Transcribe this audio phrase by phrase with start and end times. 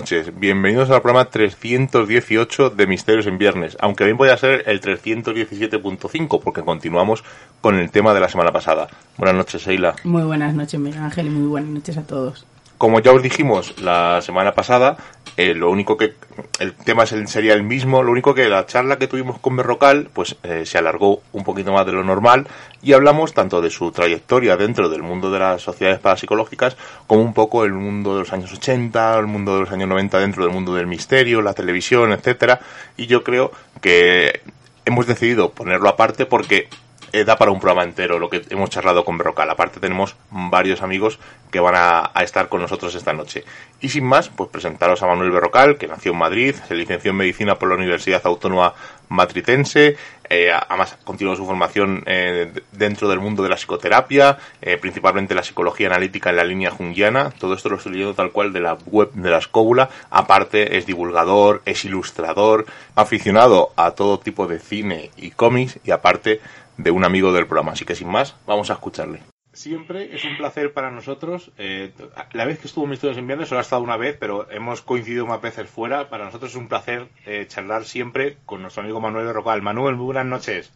[0.00, 0.32] noches.
[0.40, 6.62] Bienvenidos al programa 318 de Misterios en Viernes, aunque bien podría ser el 317.5 porque
[6.62, 7.22] continuamos
[7.60, 8.88] con el tema de la semana pasada.
[9.18, 9.96] Buenas noches, Sheila.
[10.04, 12.46] Muy buenas noches, Miguel Ángel, y muy buenas noches a todos.
[12.78, 14.96] Como ya os dijimos la semana pasada,
[15.36, 16.14] eh, lo único que
[16.60, 20.36] el tema sería el mismo, lo único que la charla que tuvimos con Berrocal pues
[20.42, 22.46] eh, se alargó un poquito más de lo normal
[22.82, 27.32] y hablamos tanto de su trayectoria dentro del mundo de las sociedades parapsicológicas como un
[27.32, 30.52] poco el mundo de los años 80, el mundo de los años 90 dentro del
[30.52, 32.60] mundo del misterio, la televisión, etcétera,
[32.98, 34.42] y yo creo que
[34.84, 36.68] hemos decidido ponerlo aparte porque
[37.12, 39.50] eh, da para un programa entero lo que hemos charlado con Berrocal.
[39.50, 41.18] Aparte tenemos varios amigos
[41.50, 43.44] que van a, estar con nosotros esta noche.
[43.80, 47.16] Y sin más, pues presentaros a Manuel Berrocal, que nació en Madrid, se licenció en
[47.16, 48.74] Medicina por la Universidad Autónoma
[49.08, 49.96] Matritense,
[50.28, 54.38] eh, además continuó su formación eh, dentro del mundo de la psicoterapia,
[54.80, 57.30] principalmente la psicología analítica en la línea junguiana.
[57.30, 59.88] Todo esto lo estoy leyendo tal cual de la web de la escóbula.
[60.10, 66.40] Aparte es divulgador, es ilustrador, aficionado a todo tipo de cine y cómics y aparte
[66.82, 67.72] de un amigo del programa.
[67.72, 69.20] Así que sin más, vamos a escucharle.
[69.52, 71.50] Siempre es un placer para nosotros.
[71.58, 71.92] Eh,
[72.32, 74.80] la vez que estuvo en Misterios en Viernes solo ha estado una vez, pero hemos
[74.80, 76.08] coincidido más veces fuera.
[76.08, 79.60] Para nosotros es un placer eh, charlar siempre con nuestro amigo Manuel Rocal.
[79.60, 80.72] Manuel, muy buenas noches.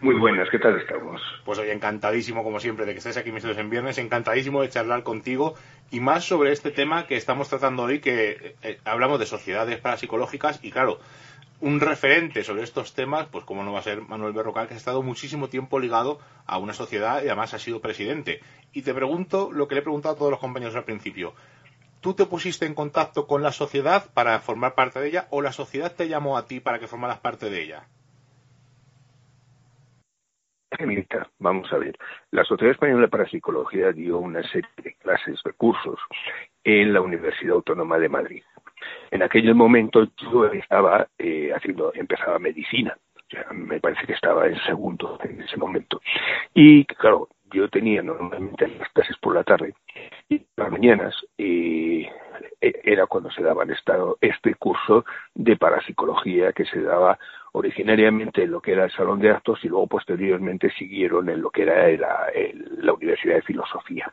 [0.00, 1.20] Muy buenas, ¿qué tal estamos?
[1.44, 3.98] Pues hoy encantadísimo, como siempre, de que estés aquí en Misterios en Viernes.
[3.98, 5.54] Encantadísimo de charlar contigo
[5.90, 10.60] y más sobre este tema que estamos tratando hoy, que eh, hablamos de sociedades parapsicológicas
[10.62, 11.00] y, claro,
[11.60, 14.76] un referente sobre estos temas, pues como no va a ser Manuel Berrocal, que ha
[14.76, 18.40] estado muchísimo tiempo ligado a una sociedad y además ha sido presidente.
[18.72, 21.34] Y te pregunto lo que le he preguntado a todos los compañeros al principio.
[22.00, 25.52] ¿Tú te pusiste en contacto con la sociedad para formar parte de ella o la
[25.52, 27.88] sociedad te llamó a ti para que formaras parte de ella?
[31.38, 31.96] Vamos a ver,
[32.30, 35.98] la Sociedad Española para Psicología dio una serie de clases, de cursos
[36.62, 38.42] en la Universidad Autónoma de Madrid.
[39.10, 42.96] En aquel momento yo estaba eh, haciendo, empezaba medicina,
[43.52, 46.00] me parece que estaba en segundo en ese momento.
[46.54, 49.74] Y claro, yo tenía normalmente las clases por la tarde
[50.28, 52.08] y las mañanas eh,
[52.60, 53.70] era cuando se daban
[54.20, 57.18] este curso de parapsicología que se daba
[57.52, 61.50] originariamente en lo que era el salón de actos y luego posteriormente siguieron en lo
[61.50, 64.12] que era la, Universidad de Filosofía.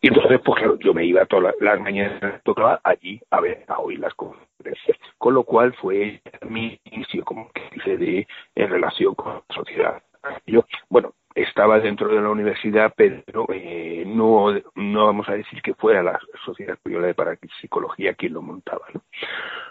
[0.00, 4.00] Y entonces, pues yo me iba todas las mañanas, tocaba allí a ver, a oír
[4.00, 4.98] las conferencias.
[5.16, 8.26] Con lo cual fue mi inicio, como que dice, de,
[8.56, 10.02] en relación con la sociedad.
[10.44, 15.74] Yo, bueno, estaba dentro de la universidad, pero eh, no, no vamos a decir que
[15.74, 18.86] fuera la Sociedad Española de Parapsicología quien lo montaba.
[18.92, 19.02] ¿no?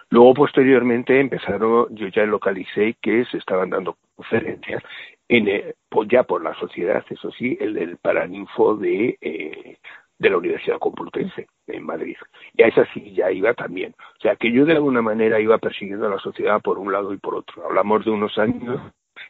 [0.10, 4.84] Luego, posteriormente, empezaron, yo ya localicé que se estaban dando conferencias
[5.28, 5.74] en, eh,
[6.10, 9.78] ya por la sociedad, eso sí, el del Paraninfo de, eh,
[10.20, 12.18] de la Universidad Complutense en Madrid.
[12.54, 13.96] Y a esa sí ya iba también.
[14.18, 17.14] O sea, que yo de alguna manera iba persiguiendo a la sociedad por un lado
[17.14, 17.66] y por otro.
[17.66, 18.80] Hablamos de unos años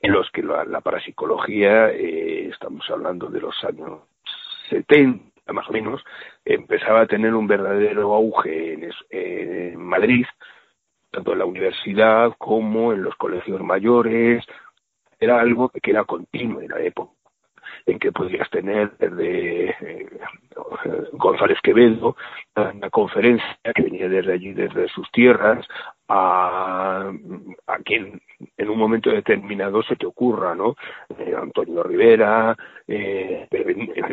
[0.01, 4.01] en los que la, parapsicología, eh, estamos hablando de los años
[4.69, 5.23] 70
[5.53, 6.03] más o menos,
[6.43, 10.25] empezaba a tener un verdadero auge en, en Madrid,
[11.15, 14.43] tanto en la universidad como en los colegios mayores.
[15.19, 17.11] Era algo que era continuo en la época
[17.85, 20.09] en que podías tener desde eh,
[21.13, 22.15] González Quevedo,
[22.55, 25.65] una conferencia que venía desde allí, desde sus tierras,
[26.07, 27.11] a,
[27.67, 28.21] a quien
[28.57, 30.75] en un momento determinado se te ocurra, ¿no?
[31.17, 32.55] Eh, Antonio Rivera,
[32.87, 33.47] eh,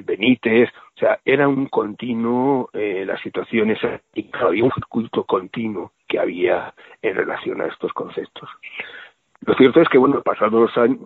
[0.05, 3.79] Benítez, o sea, era un continuo, eh, las situaciones,
[4.15, 8.49] y había un circuito continuo que había en relación a estos conceptos.
[9.44, 11.00] Lo cierto es que, bueno, pasados los años,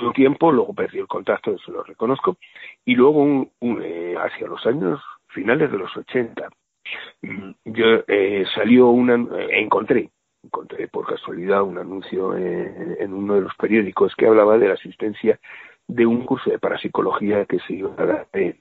[0.00, 2.36] un tiempo, luego perdí el contacto, eso lo reconozco,
[2.84, 6.48] y luego, eh, hacia los años finales de los 80,
[7.22, 10.10] mm, yo eh, salió una, eh, encontré,
[10.42, 15.38] encontré por casualidad un anuncio en, uno de los periódicos que hablaba de la asistencia
[15.86, 18.58] de un curso de parapsicología que se iba a dar en,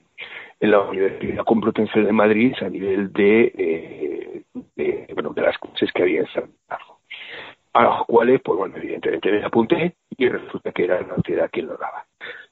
[0.59, 4.43] la Universidad Complutense de Madrid a nivel de,
[4.75, 6.51] de, bueno, de las clases que había en San
[7.77, 11.67] a los cuales, pues bueno, evidentemente me apunté y resulta que era la entidad quien
[11.67, 12.05] lo daba.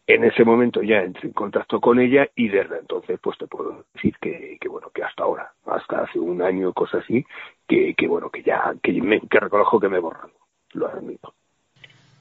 [0.05, 3.85] En ese momento ya entré en contacto con ella y desde entonces pues te puedo
[3.95, 7.25] decir que, que bueno, que hasta ahora, hasta hace un año, cosas así,
[7.67, 10.29] que, que bueno, que ya, que, me, que reconozco que me he borrado,
[10.73, 11.33] lo admito.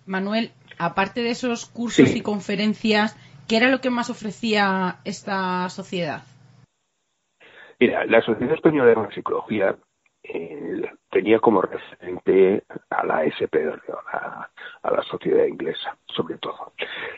[0.06, 3.18] Manuel, aparte de esos cursos y conferencias,
[3.48, 6.22] ¿qué era lo que más ofrecía esta sociedad?
[7.80, 9.76] Mira, la Sociedad Española de Psicología
[10.22, 13.82] eh, tenía como referente a la SPR,
[14.12, 14.48] a
[14.84, 16.72] a la sociedad inglesa, sobre todo.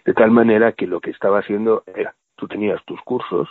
[0.04, 3.48] De tal manera que lo que estaba haciendo era, tú tenías tus cursos,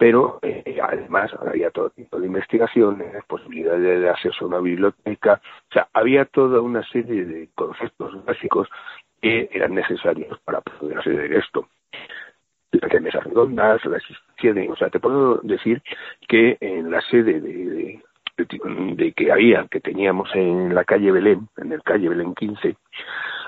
[0.00, 5.72] pero eh, además había todo tipo de investigaciones, posibilidades de acceso a una biblioteca, o
[5.74, 8.66] sea, había toda una serie de conceptos básicos
[9.20, 11.68] que eran necesarios para poder hacer esto.
[12.72, 15.82] Las mesas redondas, la existencia de, o sea, te puedo decir
[16.26, 18.00] que en la sede de,
[18.38, 22.74] de, que había, que teníamos en la calle Belén, en el calle Belén 15,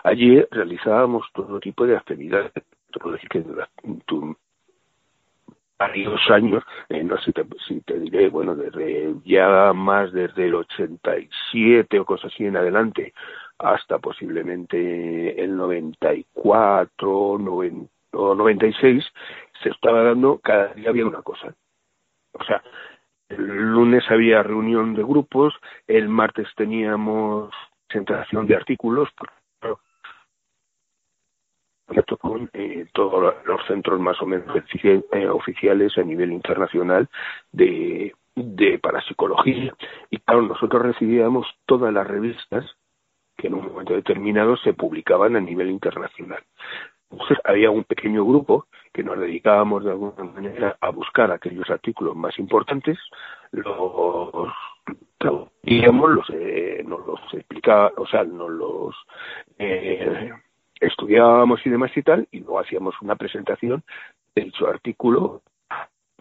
[0.04, 2.52] allí realizábamos todo tipo de actividades.
[2.52, 3.42] Te puedo decir que
[5.82, 7.32] varios años, eh, no sé
[7.66, 13.12] si te diré, bueno, desde ya más desde el 87 o cosas así en adelante,
[13.58, 19.04] hasta posiblemente el 94 90, o 96,
[19.60, 21.52] se estaba dando, cada día había una cosa.
[22.32, 22.62] O sea,
[23.28, 25.52] el lunes había reunión de grupos,
[25.88, 27.52] el martes teníamos
[27.88, 29.08] presentación de artículos,
[32.20, 37.08] con eh, todos los centros más o menos eh, oficiales a nivel internacional
[37.52, 39.74] de, de parapsicología.
[40.10, 42.64] Y claro, nosotros recibíamos todas las revistas
[43.36, 46.42] que en un momento determinado se publicaban a nivel internacional.
[47.10, 52.16] Entonces había un pequeño grupo que nos dedicábamos de alguna manera a buscar aquellos artículos
[52.16, 52.98] más importantes,
[53.50, 54.48] los
[55.18, 58.96] traducíamos, los, eh, nos los explicaba, o sea, nos los
[59.58, 60.32] eh,
[60.82, 63.82] estudiábamos y demás y tal, y luego hacíamos una presentación
[64.34, 65.42] de dicho artículo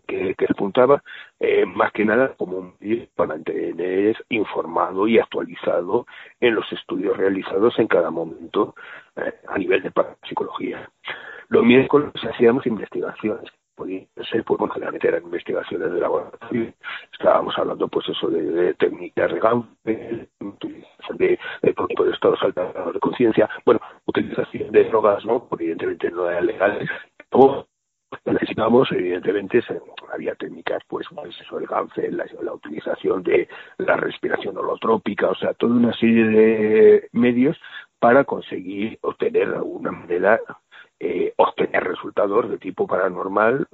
[0.08, 1.04] que, que apuntaba
[1.40, 2.74] eh, más que nada como un
[3.16, 6.06] para mantener informado y actualizado
[6.40, 8.76] en los estudios realizados en cada momento
[9.16, 9.92] eh, a nivel de
[10.28, 10.90] psicología.
[11.50, 16.74] Los miércoles hacíamos investigaciones podían ser, pues bueno, generalmente eran investigaciones de laboratorio.
[17.12, 20.30] Estábamos hablando, pues eso, de, técnicas de Gampel,
[21.18, 25.48] de, de de estados alterados de conciencia, bueno, utilización de drogas, ¿no?
[25.48, 26.90] Porque evidentemente no eran legales.
[27.30, 27.68] Todo
[28.26, 29.64] necesitábamos, evidentemente,
[30.14, 33.48] había técnicas, pues, pues eso, el Gampel, la, utilización de
[33.78, 37.58] la respiración holotrópica, o sea, toda una serie de medios
[38.00, 40.40] para conseguir obtener de alguna manera
[41.04, 43.68] eh, obtener resultados de tipo paranormal,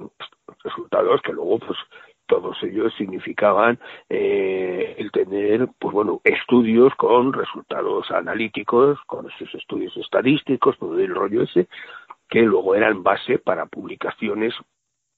[0.63, 1.77] resultados que luego pues
[2.25, 9.95] todos ellos significaban eh, el tener pues bueno estudios con resultados analíticos, con esos estudios
[9.97, 11.67] estadísticos, todo el rollo ese,
[12.29, 14.53] que luego eran base para publicaciones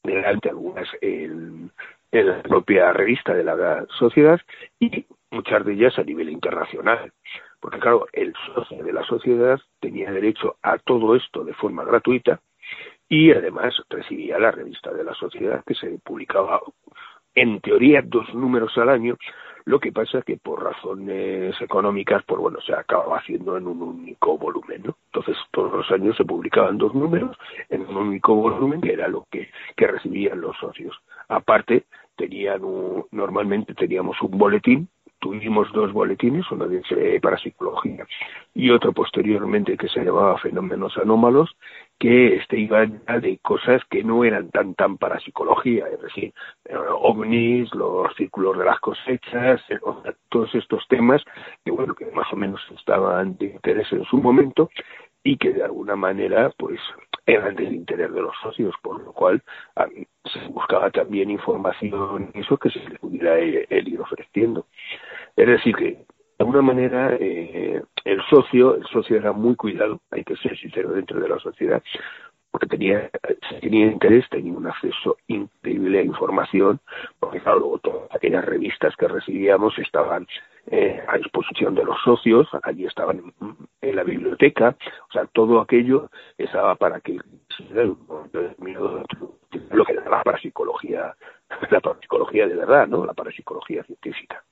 [0.03, 1.71] mediante algunas en,
[2.11, 4.41] en la propia revista de la sociedad
[4.79, 7.11] y muchas de ellas a nivel internacional
[7.59, 12.39] porque claro, el socio de la sociedad tenía derecho a todo esto de forma gratuita
[13.07, 16.61] y además recibía la revista de la sociedad que se publicaba
[17.35, 19.17] en teoría dos números al año,
[19.65, 24.37] lo que pasa que por razones económicas, pues bueno, se acababa haciendo en un único
[24.37, 24.97] volumen, ¿no?
[25.05, 27.37] Entonces todos los años se publicaban dos números
[27.69, 30.95] en un único volumen que era lo que, que recibían los socios.
[31.27, 32.61] Aparte, tenían
[33.11, 38.05] normalmente teníamos un boletín tuvimos dos boletines, uno de parapsicología
[38.53, 41.55] y otro posteriormente que se llamaba Fenómenos Anómalos,
[41.99, 46.33] que este iba de cosas que no eran tan tan parapsicología, es decir,
[46.65, 49.79] eh, ovnis, los círculos de las cosechas, eh,
[50.29, 51.21] todos estos temas
[51.63, 54.69] que bueno, que más o menos estaban de interés en su momento
[55.23, 56.79] y que de alguna manera pues
[57.33, 59.41] eran del interés de los socios, por lo cual
[60.25, 64.65] se buscaba también información eso que se le pudiera eh, ir ofreciendo.
[65.35, 66.05] Es decir, que de
[66.39, 71.19] alguna manera eh, el socio, el socio era muy cuidado, hay que ser sincero dentro
[71.19, 71.83] de la sociedad,
[72.51, 73.09] porque tenía,
[73.61, 76.79] tenía interés, tenía un acceso increíble a información,
[77.19, 80.27] porque claro, luego todas aquellas revistas que recibíamos estaban
[80.71, 83.33] eh, a disposición de los socios, allí estaban
[83.81, 84.75] en, la biblioteca,
[85.09, 87.17] o sea, todo aquello estaba para que
[89.71, 91.15] lo que era la parapsicología,
[91.71, 93.03] la parapsicología de verdad, ¿no?
[93.05, 94.43] La parapsicología científica.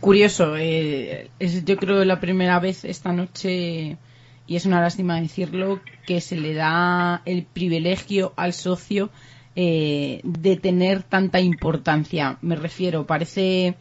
[0.00, 3.98] Curioso, eh, es yo creo la primera vez esta noche,
[4.46, 9.10] y es una lástima decirlo, que se le da el privilegio al socio
[9.54, 12.38] eh, de tener tanta importancia.
[12.40, 13.76] Me refiero, parece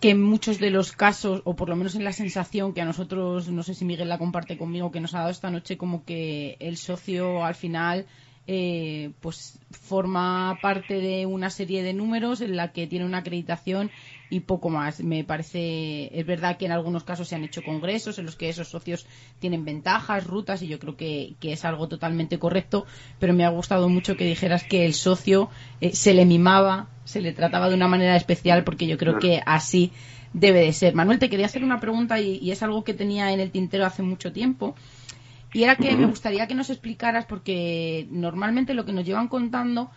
[0.00, 2.84] que en muchos de los casos, o por lo menos en la sensación que a
[2.84, 6.04] nosotros, no sé si Miguel la comparte conmigo, que nos ha dado esta noche, como
[6.04, 8.06] que el socio al final
[8.46, 13.90] eh, pues forma parte de una serie de números en la que tiene una acreditación
[14.30, 15.00] y poco más.
[15.00, 18.48] Me parece, es verdad que en algunos casos se han hecho congresos en los que
[18.48, 19.06] esos socios
[19.38, 22.86] tienen ventajas, rutas, y yo creo que, es algo totalmente correcto,
[23.18, 27.20] pero me ha gustado mucho que dijeras que el socio eh, se le mimaba, se
[27.20, 29.92] le trataba de una manera especial, porque yo creo que así
[30.32, 30.94] debe de ser.
[30.94, 34.02] Manuel, te quería hacer una pregunta y es algo que tenía en el tintero hace
[34.02, 34.74] mucho tiempo.
[35.52, 39.90] Y era que me gustaría que nos explicaras, porque normalmente lo que nos llevan contando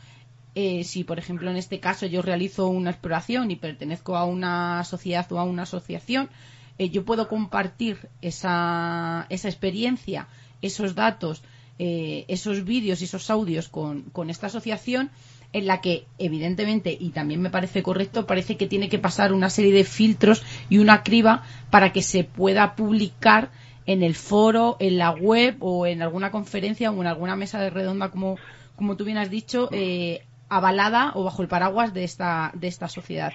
[0.55, 4.83] eh, si por ejemplo en este caso yo realizo una exploración y pertenezco a una
[4.83, 6.29] sociedad o a una asociación,
[6.77, 10.27] eh, yo puedo compartir esa, esa experiencia,
[10.61, 11.43] esos datos,
[11.79, 15.09] eh, esos vídeos y esos audios con, con esta asociación
[15.53, 19.49] en la que evidentemente y también me parece correcto parece que tiene que pasar una
[19.49, 23.51] serie de filtros y una criba para que se pueda publicar
[23.85, 27.69] en el foro, en la web o en alguna conferencia o en alguna mesa de
[27.69, 28.37] redonda como
[28.75, 32.87] como tú bien has dicho eh, avalada o bajo el paraguas de esta de esta
[32.87, 33.33] sociedad.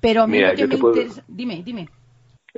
[0.00, 1.24] Pero a mí lo que me interesa...
[1.26, 1.88] Dime, dime.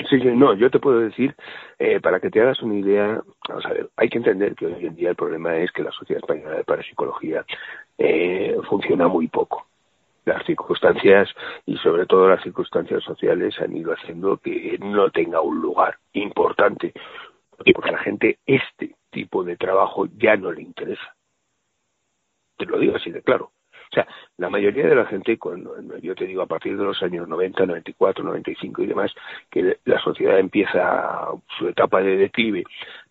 [0.09, 1.35] Sí, no, yo te puedo decir,
[1.79, 4.87] eh, para que te hagas una idea, vamos a ver, hay que entender que hoy
[4.87, 7.45] en día el problema es que la Sociedad Española de Parapsicología
[7.97, 9.67] eh, funciona muy poco.
[10.25, 11.31] Las circunstancias
[11.67, 16.93] y sobre todo las circunstancias sociales han ido haciendo que no tenga un lugar importante,
[17.57, 21.17] porque a la gente este tipo de trabajo ya no le interesa.
[22.57, 23.51] Te lo digo así de claro.
[23.91, 27.03] O sea, la mayoría de la gente, cuando yo te digo a partir de los
[27.03, 29.13] años 90, 94, 95 y demás,
[29.51, 31.29] que la sociedad empieza
[31.59, 32.65] su etapa de declive,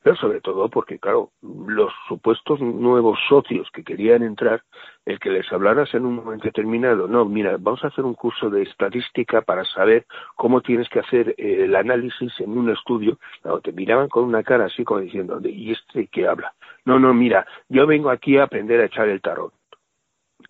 [0.04, 4.62] pero sobre todo porque, claro, los supuestos nuevos socios que querían entrar,
[5.06, 8.50] el que les hablaras en un momento determinado, no, mira, vamos a hacer un curso
[8.50, 10.06] de estadística para saber
[10.36, 13.18] cómo tienes que hacer eh, el análisis en un estudio,
[13.64, 16.54] te miraban con una cara así como diciendo, ¿y este qué habla?
[16.86, 19.57] No, no, mira, yo vengo aquí a aprender a echar el tarot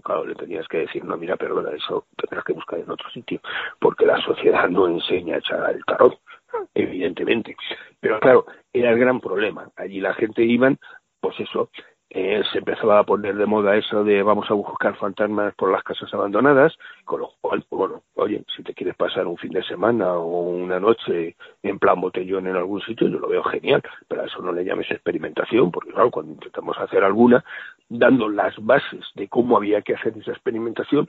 [0.04, 3.42] claro, le tenías que decir, no, mira, perdona, eso tendrás que buscar en otro sitio,
[3.80, 6.20] porque la sociedad no enseña a echar el tarot,
[6.74, 7.56] evidentemente.
[8.00, 9.70] Pero claro, era el gran problema.
[9.76, 10.78] Allí la gente iban,
[11.20, 11.70] pues eso,
[12.10, 15.84] eh, se empezaba a poner de moda eso de vamos a buscar fantasmas por las
[15.84, 16.74] casas abandonadas,
[17.04, 20.40] con lo cual, pues bueno, oye, si te quieres pasar un fin de semana o
[20.40, 24.42] una noche en plan botellón en algún sitio, yo lo veo genial, pero a eso
[24.42, 27.44] no le llames experimentación, porque claro, cuando intentamos hacer alguna,
[27.90, 31.08] dando las bases de cómo había que hacer esa experimentación,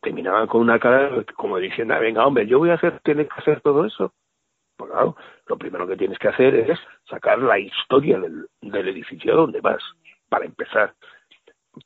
[0.00, 3.40] terminaban con una cara como diciendo, ah, venga, hombre, yo voy a hacer, tienes que
[3.40, 4.12] hacer todo eso.
[4.76, 9.36] Pues claro, lo primero que tienes que hacer es sacar la historia del, del edificio
[9.36, 9.82] donde vas
[10.28, 10.94] para empezar.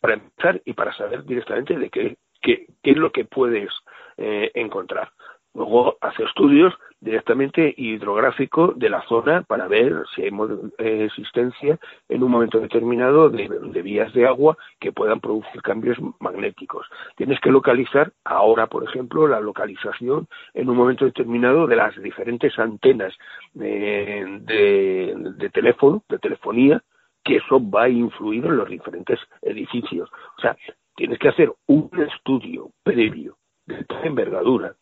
[0.00, 3.71] Para empezar y para saber directamente de qué, qué, qué es lo que puedes
[4.16, 5.11] eh, encontrar.
[5.54, 10.30] Luego hace estudios directamente hidrográficos de la zona para ver si hay
[10.78, 16.87] eh, existencia en un momento determinado de, vías de agua que puedan producir cambios magnéticos.
[17.16, 22.58] Tienes que localizar ahora, por ejemplo, la localización en un momento determinado de las diferentes
[22.58, 23.14] antenas
[23.61, 26.82] eh, de, de teléfono, de telefonía,
[27.23, 30.11] que eso va a influir en los diferentes edificios.
[30.38, 30.56] O sea,
[30.96, 34.75] tienes que hacer un estudio previo de envergadura,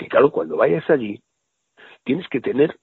[0.00, 1.20] que claro, cuando vayas allí,
[2.04, 2.78] tienes que tener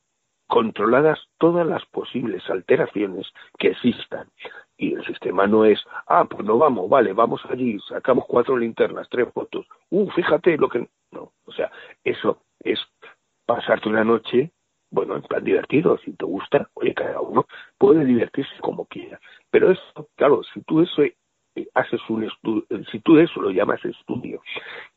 [0.48, 3.26] controladas todas las posibles alteraciones
[3.58, 4.30] que existan.
[4.78, 9.10] Y el sistema no es, ah, pues no vamos, vale, vamos allí, sacamos cuatro linternas,
[9.10, 10.88] tres fotos, uh, fíjate lo que...
[11.12, 11.72] No, o sea,
[12.04, 12.80] eso es
[13.46, 14.52] pasarte una noche
[14.90, 17.46] bueno, en plan divertido, si te gusta, oye, cada uno
[17.78, 19.20] puede divertirse como quiera.
[19.52, 21.02] Pero eso, claro, si tú eso
[21.74, 24.42] haces un estudio, si tú eso lo llamas estudio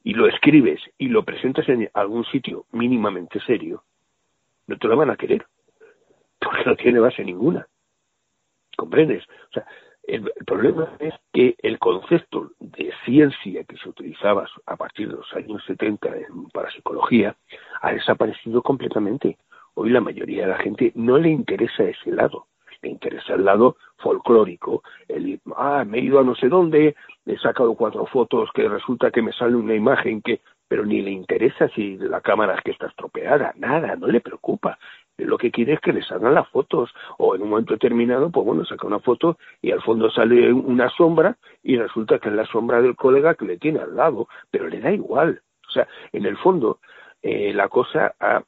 [0.02, 3.84] y lo escribes y lo presentas en algún sitio mínimamente serio,
[4.66, 5.44] no te lo van a querer,
[6.38, 7.66] porque no tiene base ninguna.
[8.76, 9.24] ¿Comprendes?
[9.50, 9.66] O sea,
[10.04, 15.32] el, problema es que el concepto de ciencia que se utilizaba a partir de los
[15.34, 17.36] años 70 en parapsicología
[17.80, 19.38] ha desaparecido completamente.
[19.74, 22.46] Hoy la mayoría de la gente no le interesa ese lado,
[22.82, 26.96] le interesa el lado folclórico, el, ah, me he ido a no sé dónde,
[27.26, 31.10] he sacado cuatro fotos que resulta que me sale una imagen que, pero ni le
[31.10, 34.78] interesa si la cámara es que está estropeada, nada, no le preocupa.
[35.18, 38.46] Lo que quiere es que le salgan las fotos, o en un momento determinado, pues
[38.46, 42.46] bueno, saca una foto y al fondo sale una sombra y resulta que es la
[42.46, 45.42] sombra del colega que le tiene al lado, pero le da igual.
[45.68, 46.78] O sea, en el fondo,
[47.20, 48.42] eh, la cosa ha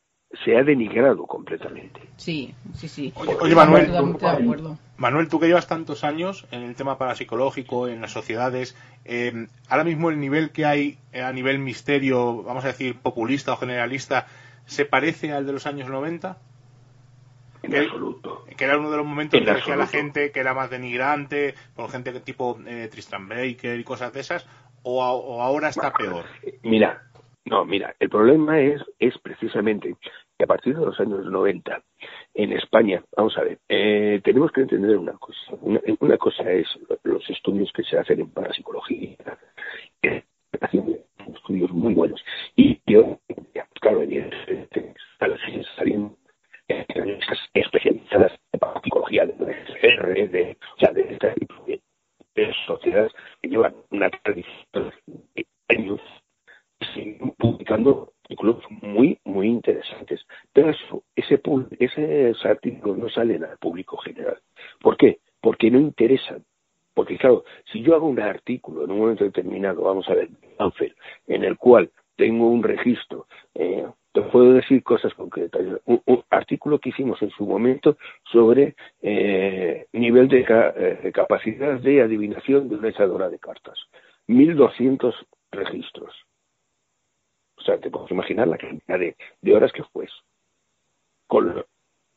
[0.45, 2.01] se ha denigrado completamente.
[2.17, 3.13] Sí, sí, sí.
[3.41, 3.91] Oye, Manuel,
[4.97, 9.85] Manuel, tú que llevas tantos años en el tema parapsicológico, en las sociedades, eh, ahora
[9.85, 14.27] mismo el nivel que hay eh, a nivel misterio, vamos a decir, populista o generalista,
[14.67, 16.39] ¿se parece al de los años 90?
[17.63, 18.45] En absoluto.
[18.57, 21.55] Que era uno de los momentos en que decía la gente que era más denigrante,
[21.77, 24.47] por gente tipo eh, Tristan Baker y cosas de esas,
[24.83, 26.25] o, o ahora está peor.
[26.63, 27.03] Mira,
[27.45, 29.95] no, mira, el problema es, es precisamente
[30.43, 31.83] a partir de los años 90
[32.35, 35.39] en España, vamos a ver, eh, tenemos que entender una cosa.
[35.61, 36.67] Una, cosa es
[37.05, 39.17] los estudios que se hacen en parapsicología,
[40.01, 40.25] que
[40.61, 41.01] hacen
[41.35, 42.23] estudios muy buenos.
[42.57, 43.19] Y yo,
[43.81, 44.95] claro, evidentemente,
[45.77, 46.17] saliendo
[47.55, 51.35] especializadas en parapsicología, de SR, de, o sea, este
[52.35, 54.93] de sociedades que llevan una tradición
[55.35, 56.01] de años
[57.39, 60.21] publicando clubes muy, muy interesantes.
[60.53, 61.41] Pero eso, ese,
[61.79, 64.39] ese artículo no salen al público general.
[64.81, 65.19] ¿Por qué?
[65.41, 66.45] Porque no interesan.
[66.95, 70.29] Porque claro, si yo hago un artículo en un momento determinado, vamos a ver,
[71.27, 75.63] en el cual tengo un registro, eh, te puedo decir cosas concretas.
[75.87, 77.97] Un, artículo que hicimos en su momento
[78.31, 83.79] sobre eh, nivel de, de, eh, capacidad de adivinación de una echadora de cartas.
[84.29, 85.15] 1.200
[85.51, 86.22] registros.
[87.63, 90.09] O sea, te puedes imaginar la cantidad de, horas que fue
[91.29, 91.65] Con,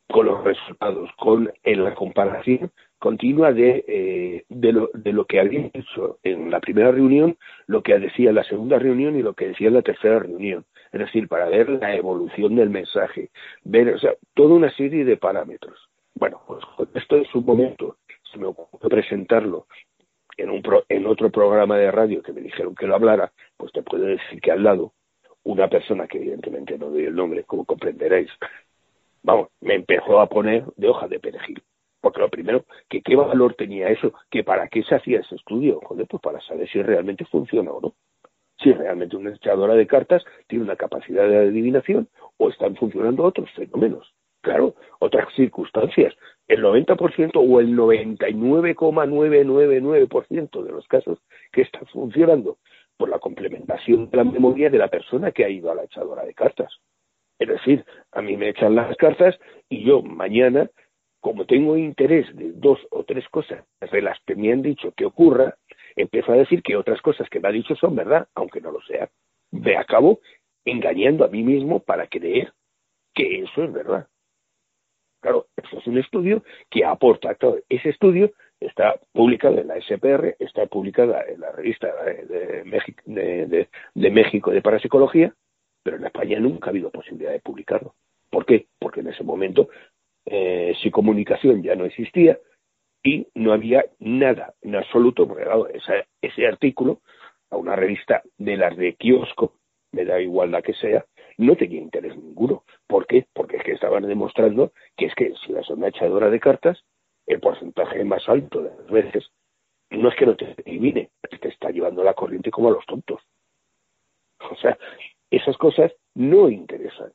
[0.08, 5.38] con los resultados, con en la comparación continua de, eh, de, lo, de lo que
[5.38, 7.36] había hecho en la primera reunión,
[7.66, 10.64] lo que decía la segunda reunión y lo que decía la tercera reunión.
[10.92, 13.30] Es decir, para ver la evolución del mensaje,
[13.62, 15.78] ver, o sea, toda una serie de parámetros.
[16.14, 17.98] Bueno, pues esto es un momento,
[18.32, 19.66] se me ocurrió presentarlo
[20.38, 23.82] en, un en otro programa de radio que me dijeron que lo hablara, pues te
[23.82, 24.92] puedo decir que al lado,
[25.46, 28.28] una persona que evidentemente no doy el nombre, como comprenderéis,
[29.22, 31.62] vamos, me empezó a poner de hoja de perejil.
[32.00, 35.80] Porque lo primero, que qué valor tenía eso, que para qué se hacía ese estudio,
[35.84, 37.94] joder, pues para saber si realmente funciona o no.
[38.58, 43.48] Si realmente una echadora de cartas tiene una capacidad de adivinación o están funcionando otros
[43.52, 44.12] fenómenos.
[44.40, 46.12] Claro, otras circunstancias.
[46.48, 51.20] El 90% o el 99,999% de los casos
[51.52, 52.58] que están funcionando
[52.96, 56.24] por la complementación de la memoria de la persona que ha ido a la echadora
[56.24, 56.72] de cartas.
[57.38, 60.70] Es decir, a mí me echan las cartas y yo mañana,
[61.20, 65.04] como tengo interés de dos o tres cosas de las que me han dicho que
[65.04, 65.56] ocurra,
[65.96, 68.80] empiezo a decir que otras cosas que me ha dicho son verdad, aunque no lo
[68.82, 69.08] sean.
[69.50, 70.20] Me acabo
[70.64, 72.52] engañando a mí mismo para creer
[73.14, 74.08] que eso es verdad.
[75.20, 77.34] Claro, eso es un estudio que aporta.
[77.34, 77.58] Todo.
[77.68, 83.02] Ese estudio está publicado en la SPR, está publicada en la revista de, México,
[84.50, 85.34] de, de Parapsicología,
[85.82, 87.94] pero en España nunca ha habido posibilidad de publicarlo.
[88.30, 88.66] ¿Por qué?
[88.78, 89.68] Porque en ese momento
[90.24, 92.38] eh, si comunicación ya no existía
[93.02, 95.44] y no había nada en absoluto, porque
[96.20, 97.00] ese artículo
[97.50, 99.52] a una revista de las de kiosco,
[99.92, 101.04] me da igual la que sea,
[101.38, 102.64] no tenía interés ninguno.
[102.88, 103.26] ¿Por qué?
[103.32, 106.82] Porque es que estaban demostrando que es que si la una echadora de cartas,
[107.26, 109.30] el porcentaje más alto de las veces
[109.90, 111.10] no es que no te adivine,
[111.40, 113.20] te está llevando la corriente como a los tontos.
[114.50, 114.76] O sea,
[115.30, 117.12] esas cosas no interesan.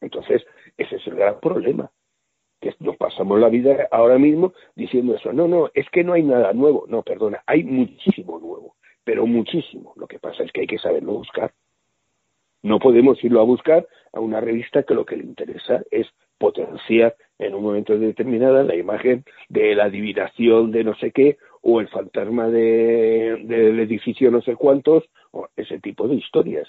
[0.00, 0.44] Entonces,
[0.76, 1.90] ese es el gran problema.
[2.60, 5.32] Que nos pasamos la vida ahora mismo diciendo eso.
[5.32, 6.84] No, no, es que no hay nada nuevo.
[6.88, 9.94] No, perdona, hay muchísimo nuevo, pero muchísimo.
[9.96, 11.52] Lo que pasa es que hay que saberlo buscar.
[12.62, 16.06] No podemos irlo a buscar a una revista que lo que le interesa es
[16.40, 21.80] potenciar en un momento determinado la imagen de la adivinación de no sé qué o
[21.80, 26.66] el fantasma del edificio no sé cuántos o ese tipo de historias.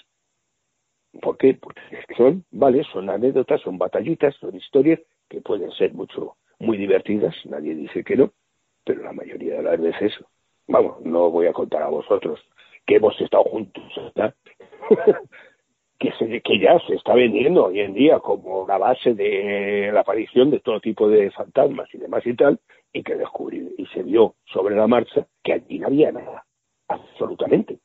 [1.20, 1.54] ¿Por qué?
[1.54, 1.80] Porque
[2.16, 7.74] son, vale, son anécdotas, son batallitas, son historias que pueden ser mucho, muy divertidas, nadie
[7.74, 8.30] dice que no,
[8.84, 10.12] pero la mayoría de las veces,
[10.68, 12.40] vamos, no voy a contar a vosotros
[12.86, 14.34] que hemos estado juntos, ¿verdad?
[16.02, 20.00] que, se, que ya se está vendiendo hoy en día como la base de la
[20.00, 22.58] aparición de todo tipo de fantasmas y demás y tal,
[22.92, 26.44] y que descubrí y se vio sobre la marcha que allí no había nada,
[26.88, 27.78] absolutamente.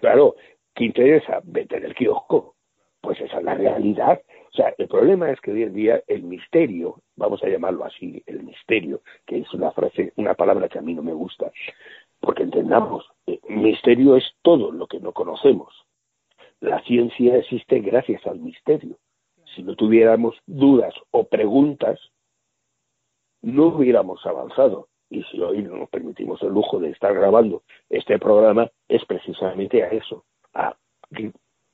[0.00, 0.34] Claro,
[0.76, 1.40] ¿Qué interesa?
[1.42, 2.54] Vete del kiosco.
[3.00, 4.20] Pues esa es la realidad.
[4.52, 8.22] O sea, el problema es que hoy en día el misterio, vamos a llamarlo así,
[8.26, 11.50] el misterio, que es una frase, una palabra que a mí no me gusta,
[12.20, 15.85] porque entendamos, el misterio es todo lo que no conocemos.
[16.66, 18.96] La ciencia existe gracias al misterio.
[19.54, 22.00] Si no tuviéramos dudas o preguntas,
[23.40, 24.88] no hubiéramos avanzado.
[25.08, 29.90] Y si hoy nos permitimos el lujo de estar grabando este programa, es precisamente a
[29.90, 30.24] eso,
[30.54, 30.76] a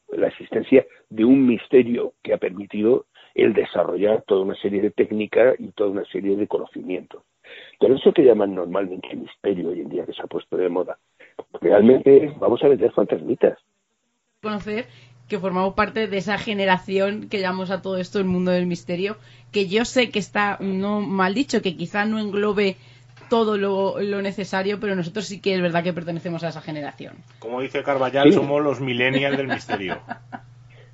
[0.08, 5.58] la existencia de un misterio que ha permitido el desarrollar toda una serie de técnicas
[5.58, 7.22] y toda una serie de conocimientos.
[7.80, 10.98] Pero eso que llaman normalmente misterio hoy en día que se ha puesto de moda,
[11.62, 13.58] realmente vamos a vender fantasmitas.
[14.42, 14.86] Conocer
[15.28, 19.16] que formamos parte de esa generación que llamamos a todo esto el mundo del misterio,
[19.52, 22.74] que yo sé que está no mal dicho, que quizá no englobe
[23.30, 27.18] todo lo, necesario, pero nosotros sí que es verdad que pertenecemos a esa generación.
[27.38, 30.00] Como dice Carballal, somos los millennials del misterio.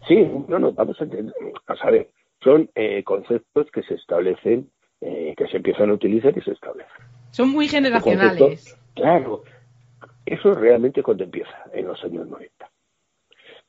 [0.07, 2.11] Sí, no, no, vamos a, a saber,
[2.45, 4.69] son eh, conceptos que se establecen,
[5.01, 7.03] eh, que se empiezan a utilizar y se establecen.
[7.31, 8.77] Son muy generacionales.
[8.95, 9.43] claro,
[10.27, 12.69] eso realmente cuando empieza, en los años 90.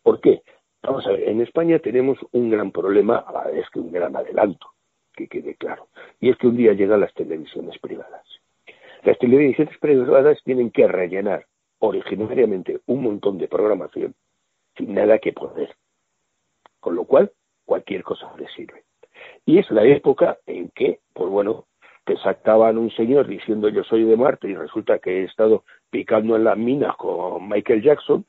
[0.09, 0.41] ¿Por qué?
[0.81, 4.15] Vamos a ver, en España tenemos un gran problema, a la vez que un gran
[4.15, 4.65] adelanto,
[5.15, 8.25] que quede claro, y es que un día llegan las televisiones privadas.
[9.03, 11.45] Las televisiones privadas tienen que rellenar
[11.77, 14.15] originariamente un montón de programación
[14.75, 15.75] sin nada que poder.
[16.79, 17.31] Con lo cual,
[17.63, 18.85] cualquier cosa les sirve.
[19.45, 21.65] Y es la época en que, pues bueno,
[22.05, 26.35] te sacaban un señor diciendo yo soy de Marte y resulta que he estado picando
[26.35, 28.25] en las minas con Michael Jackson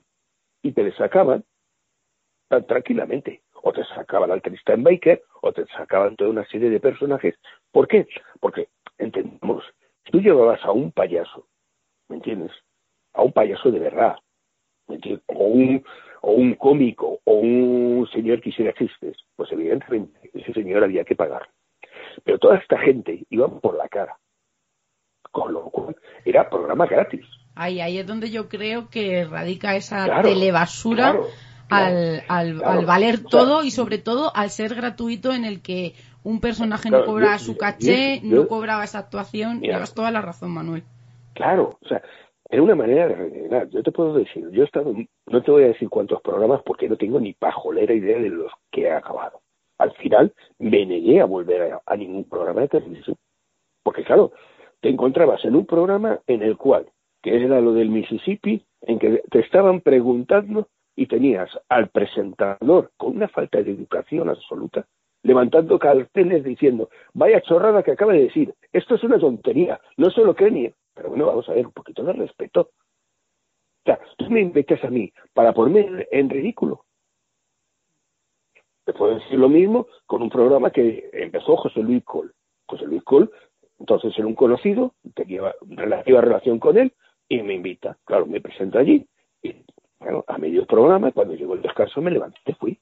[0.63, 1.43] y te le sacaban
[2.51, 3.43] tan tranquilamente.
[3.63, 7.37] O te sacaban al Tristan Baker o te sacaban toda una serie de personajes.
[7.71, 8.07] ¿Por qué?
[8.41, 9.65] Porque, entendemos,
[10.05, 11.47] tú llevabas a un payaso,
[12.09, 12.53] ¿me entiendes?
[13.15, 14.17] A un payaso de verdad,
[14.89, 15.23] ¿me entiendes?
[15.29, 15.85] O un,
[16.23, 21.15] o un cómico o un señor que hiciera chistes, pues evidentemente ese señor había que
[21.15, 21.49] pagar.
[22.25, 24.19] Pero toda esta gente iba por la cara,
[25.31, 27.27] con lo cual era programa gratis.
[27.55, 31.21] Ahí, ahí es donde yo creo que radica esa telebasura
[31.71, 36.91] al, al, valer todo y sobre todo al ser gratuito en el que un personaje
[36.91, 39.61] no cobraba su caché, no cobraba esa actuación.
[39.61, 40.83] Llevas toda la razón, Manuel.
[41.35, 42.03] Claro, o sea,
[42.51, 43.69] era una manera de rellenar.
[43.71, 44.93] Yo te puedo decir, yo he estado,
[45.27, 48.53] no te voy a decir cuántos programas porque no tengo ni pajolera idea de los
[48.71, 49.41] que he acabado.
[49.79, 53.17] Al final me negué a volver a, ningún programa de televisión.
[53.83, 54.33] Porque claro,
[54.81, 56.87] te encontrabas en un programa en el cual,
[57.23, 63.17] que era lo del Mississippi, en que te estaban preguntando y tenías al presentador con
[63.17, 64.87] una falta de educación absoluta,
[65.23, 70.23] levantando carteles diciendo, vaya chorrada que acaba de decir, esto es una tontería, no se
[70.23, 72.61] lo cree ni pero bueno, vamos a ver, un poquito de respeto.
[72.61, 76.85] O sea, tú me invitas a mí para ponerme en ridículo.
[78.85, 82.35] Te puedo decir lo mismo con un programa que empezó José Luis Col.
[82.67, 83.31] José Luis Col,
[83.79, 86.93] entonces era un conocido, tenía relativa relación con él
[87.29, 87.97] y me invita.
[88.05, 89.07] Claro, me presento allí
[90.01, 92.81] bueno, a medio programa, cuando llegó el descanso, me levanté y fui.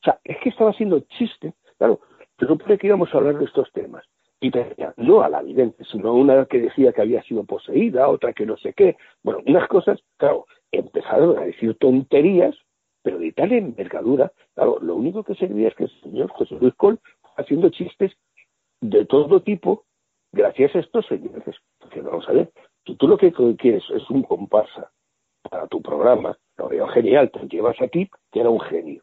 [0.00, 1.52] O sea, es que estaba haciendo chiste.
[1.78, 2.00] Claro,
[2.36, 4.04] pero supone que íbamos a hablar de estos temas
[4.40, 8.32] y tenía, no a la vidente, sino una que decía que había sido poseída, otra
[8.32, 8.96] que no sé qué.
[9.22, 12.54] Bueno, unas cosas, claro, empezaron a decir tonterías,
[13.02, 16.74] pero de tal envergadura, claro, lo único que servía es que el señor José Luis
[16.74, 16.98] Col
[17.36, 18.12] haciendo chistes
[18.80, 19.84] de todo tipo
[20.32, 21.56] gracias a estos señores.
[21.78, 22.50] Porque vamos a ver,
[22.86, 24.90] si tú lo que quieres es un comparsa
[25.48, 29.02] para tu programa, lo veo genial, te llevas a ti, que era un genio.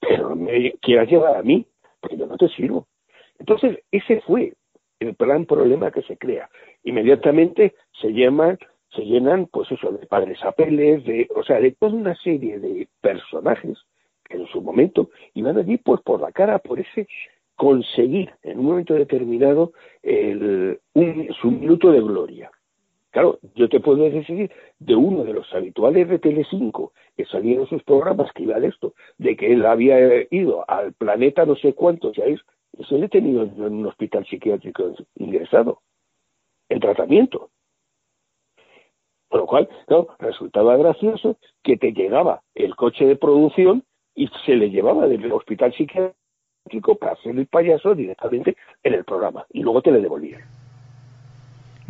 [0.00, 1.66] Pero me quieras llevar a mí,
[2.00, 2.86] porque yo no te sirvo.
[3.38, 4.54] Entonces, ese fue
[5.00, 6.48] el gran problema que se crea.
[6.84, 8.58] Inmediatamente se llaman,
[8.94, 12.88] se llenan, pues eso, de padres apeles, de, o sea, de toda una serie de
[13.00, 13.78] personajes
[14.24, 17.06] que en su momento iban allí pues por la cara, por ese
[17.56, 22.50] conseguir en un momento determinado su minuto de gloria.
[23.10, 27.82] Claro, yo te puedo decir de uno de los habituales de Telecinco que salieron sus
[27.82, 29.98] programas que iba de esto, de que él había
[30.30, 32.40] ido al planeta no sé cuántos, ya es,
[32.78, 35.82] eso le he tenido en un hospital psiquiátrico ingresado,
[36.68, 37.50] en tratamiento.
[39.28, 44.54] Por lo cual, claro, resultaba gracioso que te llegaba el coche de producción y se
[44.54, 49.82] le llevaba del hospital psiquiátrico para hacer el payaso directamente en el programa y luego
[49.82, 50.59] te le devolvían.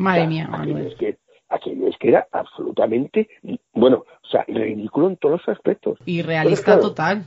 [0.01, 3.29] Madre mía, aquello es, que, aquello es que era absolutamente,
[3.73, 5.99] bueno, o sea, ridículo en todos los aspectos.
[6.07, 7.25] Y realista total.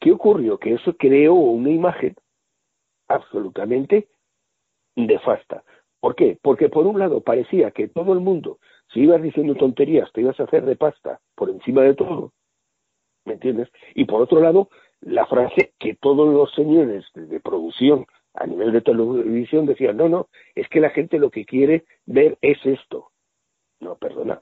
[0.00, 0.58] ¿Qué ocurrió?
[0.58, 2.16] Que eso creó una imagen
[3.08, 4.08] absolutamente
[4.96, 5.62] nefasta.
[6.00, 6.38] ¿Por qué?
[6.42, 8.58] Porque por un lado parecía que todo el mundo,
[8.92, 12.32] si ibas diciendo tonterías, te ibas a hacer de pasta por encima de todo,
[13.24, 13.68] ¿me entiendes?
[13.94, 14.68] Y por otro lado,
[15.00, 18.06] la frase que todos los señores de producción
[18.38, 22.38] a nivel de televisión decían, no, no, es que la gente lo que quiere ver
[22.40, 23.10] es esto.
[23.80, 24.40] No, perdona,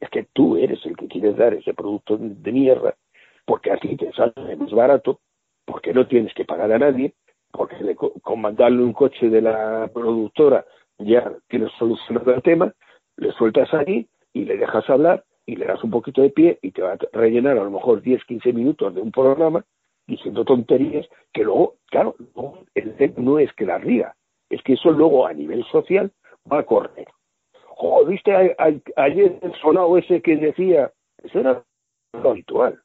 [0.00, 2.96] es que tú eres el que quieres dar ese producto de mierda,
[3.44, 5.20] porque así te sale más barato,
[5.64, 7.14] porque no tienes que pagar a nadie,
[7.52, 10.64] porque con mandarle un coche de la productora
[10.98, 12.72] ya tienes solucionado el tema,
[13.16, 16.72] le sueltas ahí y le dejas hablar y le das un poquito de pie y
[16.72, 19.64] te va a rellenar a lo mejor 10, 15 minutos de un programa
[20.06, 22.14] diciendo tonterías que luego, claro,
[22.74, 24.14] el no es que la ría,
[24.50, 26.12] es que eso luego a nivel social
[26.50, 27.08] va a correr.
[27.64, 28.56] Joder, ¿viste
[28.96, 30.92] ayer el sonado ese que decía?
[31.22, 31.62] Eso era
[32.22, 32.80] lo habitual.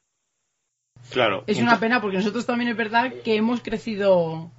[1.10, 1.44] Claro.
[1.46, 4.50] Es una pena porque nosotros también es verdad que hemos crecido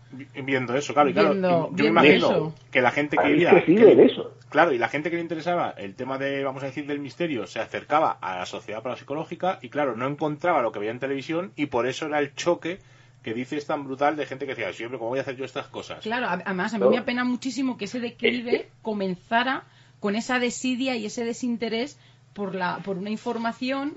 [0.43, 1.34] viendo eso, claro, y claro,
[1.73, 4.34] yo me imagino que la gente quería eso.
[4.49, 7.47] claro, y la gente que le interesaba el tema de, vamos a decir, del misterio,
[7.47, 11.51] se acercaba a la sociedad parapsicológica y claro, no encontraba lo que veía en televisión
[11.56, 12.79] y por eso era el choque
[13.23, 15.67] que dices tan brutal de gente que decía, siempre, ¿cómo voy a hacer yo estas
[15.67, 16.01] cosas?
[16.01, 19.63] Claro, además a mí me apena muchísimo que ese declive comenzara
[19.99, 21.97] con esa desidia y ese desinterés
[22.34, 23.93] por la por una información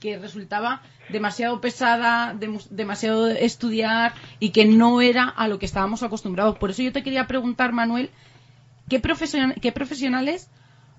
[0.00, 2.36] que resultaba demasiado pesada,
[2.70, 6.58] demasiado estudiar y que no era a lo que estábamos acostumbrados.
[6.58, 8.10] Por eso yo te quería preguntar, Manuel,
[8.88, 9.00] ¿qué,
[9.60, 10.50] qué profesionales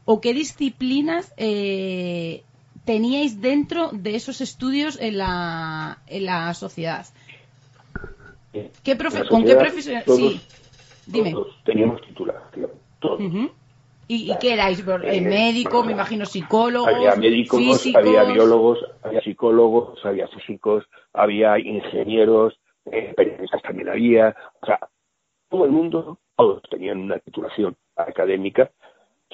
[0.06, 2.44] o qué disciplinas eh,
[2.86, 7.06] teníais dentro de esos estudios en la, en la sociedad.
[8.54, 8.98] ¿Qué
[9.30, 10.04] ¿Con qué profesión?
[10.06, 10.40] Sí,
[11.08, 11.32] dime.
[11.32, 12.70] Todos teníamos titulación,
[13.00, 13.20] todos.
[14.08, 14.84] ¿Y, qué erais?
[15.04, 16.94] Eh, ¿Médico, me imagino psicólogos?
[16.94, 24.36] Había médicos, había biólogos, había psicólogos, había físicos, había ingenieros, eh, periodistas también había.
[24.62, 24.80] O sea,
[25.50, 28.70] todo el mundo, todos tenían una titulación académica,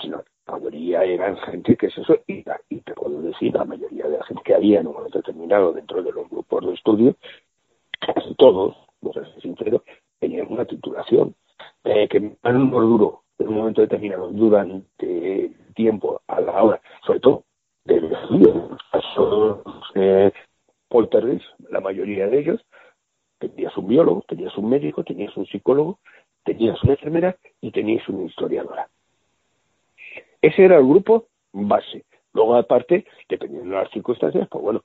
[0.02, 4.18] sino la mayoría eran gente que es eso, y, te puedo decir, la mayoría de
[4.18, 7.16] la gente que había en un momento determinado dentro de los grupos de estudio,
[8.00, 9.84] casi todos, no sé si sincero,
[10.20, 11.36] tenían una titulación,
[11.84, 17.44] eh, que no duro en un momento determinado durante tiempo a la hora, sobre todo
[17.86, 18.12] de los
[19.96, 20.32] eh,
[21.70, 22.62] la mayoría de ellos,
[23.40, 26.00] tenías un biólogo, tenías un médico, tenías un psicólogo,
[26.44, 28.90] tenías una enfermera y tenías una historiadora.
[30.42, 32.04] Ese era el grupo base.
[32.34, 34.84] Luego, aparte, dependiendo de las circunstancias, pues bueno,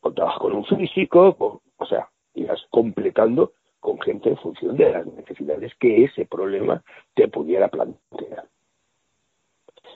[0.00, 3.52] contabas con un físico, o sea, ibas completando
[3.84, 8.48] con gente en función de las necesidades que ese problema te pudiera plantear.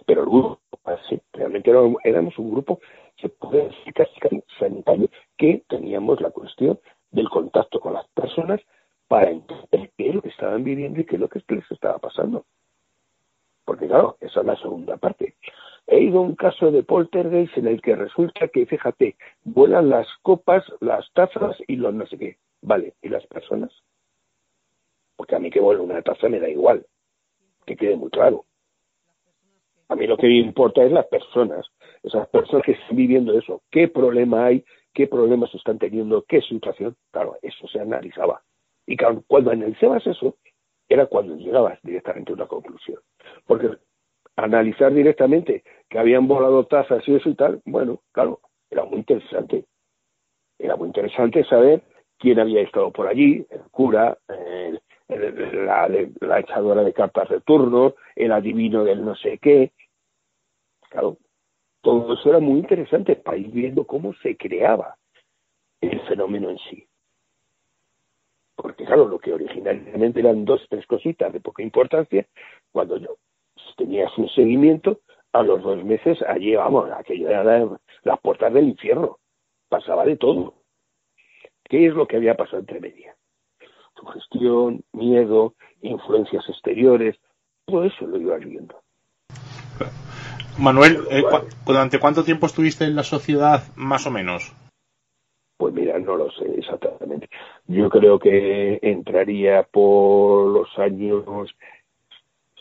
[0.05, 1.73] Pero el grupo base, realmente
[2.05, 2.81] éramos un grupo,
[3.19, 6.79] se puede decir casi sanitario, que teníamos la cuestión
[7.13, 8.61] del contacto con las personas
[9.09, 11.97] para entender qué es lo que estaban viviendo y qué es lo que les estaba
[11.97, 12.45] pasando.
[13.65, 15.35] Porque claro, esa es la segunda parte.
[15.87, 20.07] He ido a un caso de poltergeist en el que resulta que, fíjate, vuelan las
[20.21, 22.37] copas, las tazas y los no sé qué.
[22.63, 23.73] Vale, ¿y las personas?
[25.17, 26.87] Porque a mí que vuela una taza me da igual,
[27.67, 28.45] que quede muy claro.
[29.89, 31.67] A mí lo que me importa es las personas,
[32.03, 36.97] esas personas que están viviendo eso, qué problema hay, qué problemas están teniendo, qué situación.
[37.11, 38.43] Claro, eso se analizaba.
[38.87, 40.37] Y cuando analizabas eso,
[40.89, 43.01] era cuando llegabas directamente a una conclusión.
[43.47, 43.71] Porque
[44.37, 48.41] analizar directamente que habían volado tazas y eso y tal, bueno, claro,
[48.71, 49.65] era muy interesante.
[50.59, 51.83] Era muy interesante saber
[52.19, 54.19] quién había estado por allí, el cura,
[55.09, 55.89] la,
[56.21, 59.73] la, echadora de cartas de turno, el adivino del no sé qué.
[60.91, 61.19] Claro,
[61.81, 64.97] todo eso era muy interesante para ir viendo cómo se creaba
[65.81, 66.89] el fenómeno en sí
[68.59, 72.27] porque claro, lo que originalmente eran dos, tres cositas de poca importancia,
[72.73, 73.17] cuando yo
[73.77, 75.01] tenías un seguimiento,
[75.33, 79.19] a los dos meses allí, vamos, aquello era las puertas del infierno,
[79.69, 80.55] pasaba de todo.
[81.69, 83.15] ¿Qué es lo que había pasado entre media?
[83.95, 87.17] Sugestión, miedo, influencias exteriores,
[87.67, 88.81] todo eso lo iba viendo.
[90.59, 91.23] Manuel, eh,
[91.67, 94.55] ¿durante cuánto tiempo estuviste en la sociedad, más o menos?
[95.57, 97.29] Pues mira, no lo sé exactamente.
[97.67, 101.25] Yo creo que entraría por los años,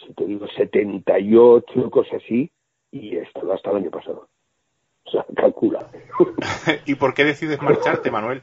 [0.05, 2.51] si te digo, 78, cosas así,
[2.91, 4.27] y esto hasta el año pasado.
[5.05, 5.87] O sea, calcula.
[6.85, 8.41] ¿Y por qué decides marcharte, Manuel?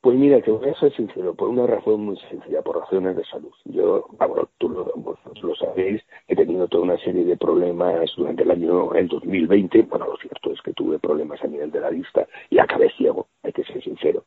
[0.00, 3.24] Pues mira, que voy a ser sincero, por una razón muy sencilla, por razones de
[3.24, 3.52] salud.
[3.66, 8.42] Yo, bueno, tú lo, vosotros lo sabéis, he tenido toda una serie de problemas durante
[8.42, 9.82] el año, el 2020.
[9.82, 13.28] Bueno, lo cierto es que tuve problemas a nivel de la vista y acabé ciego,
[13.42, 14.24] hay que ser sincero.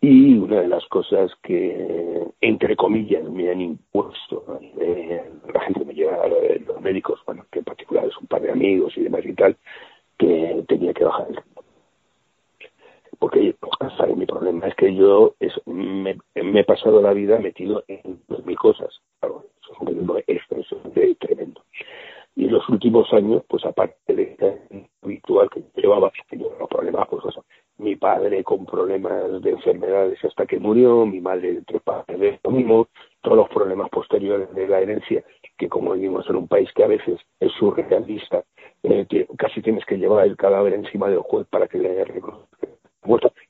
[0.00, 4.44] Y una de las cosas que, entre comillas, me han impuesto
[5.52, 6.26] la gente me lleva,
[6.66, 9.56] los médicos, bueno, que en particular es un par de amigos y demás y tal,
[10.18, 11.38] que tenía que bajar el
[13.20, 13.54] porque
[14.16, 15.34] mi problema es que yo
[15.66, 18.88] me, he pasado la vida metido en mil cosas.
[19.20, 21.62] Claro, es un es tremendo.
[22.34, 27.34] Y los últimos años, pues aparte de este habitual que llevaba, tenía problemas, pues
[27.76, 32.50] mi padre con problemas de enfermedades hasta que murió, mi madre de tres de lo
[32.50, 32.88] mismo,
[33.20, 35.22] todos los problemas posteriores de la herencia,
[35.58, 38.44] que como vivimos en un país que a veces es surrealista,
[38.82, 42.04] eh, que casi tienes que llevar el cadáver encima del juez para que le haya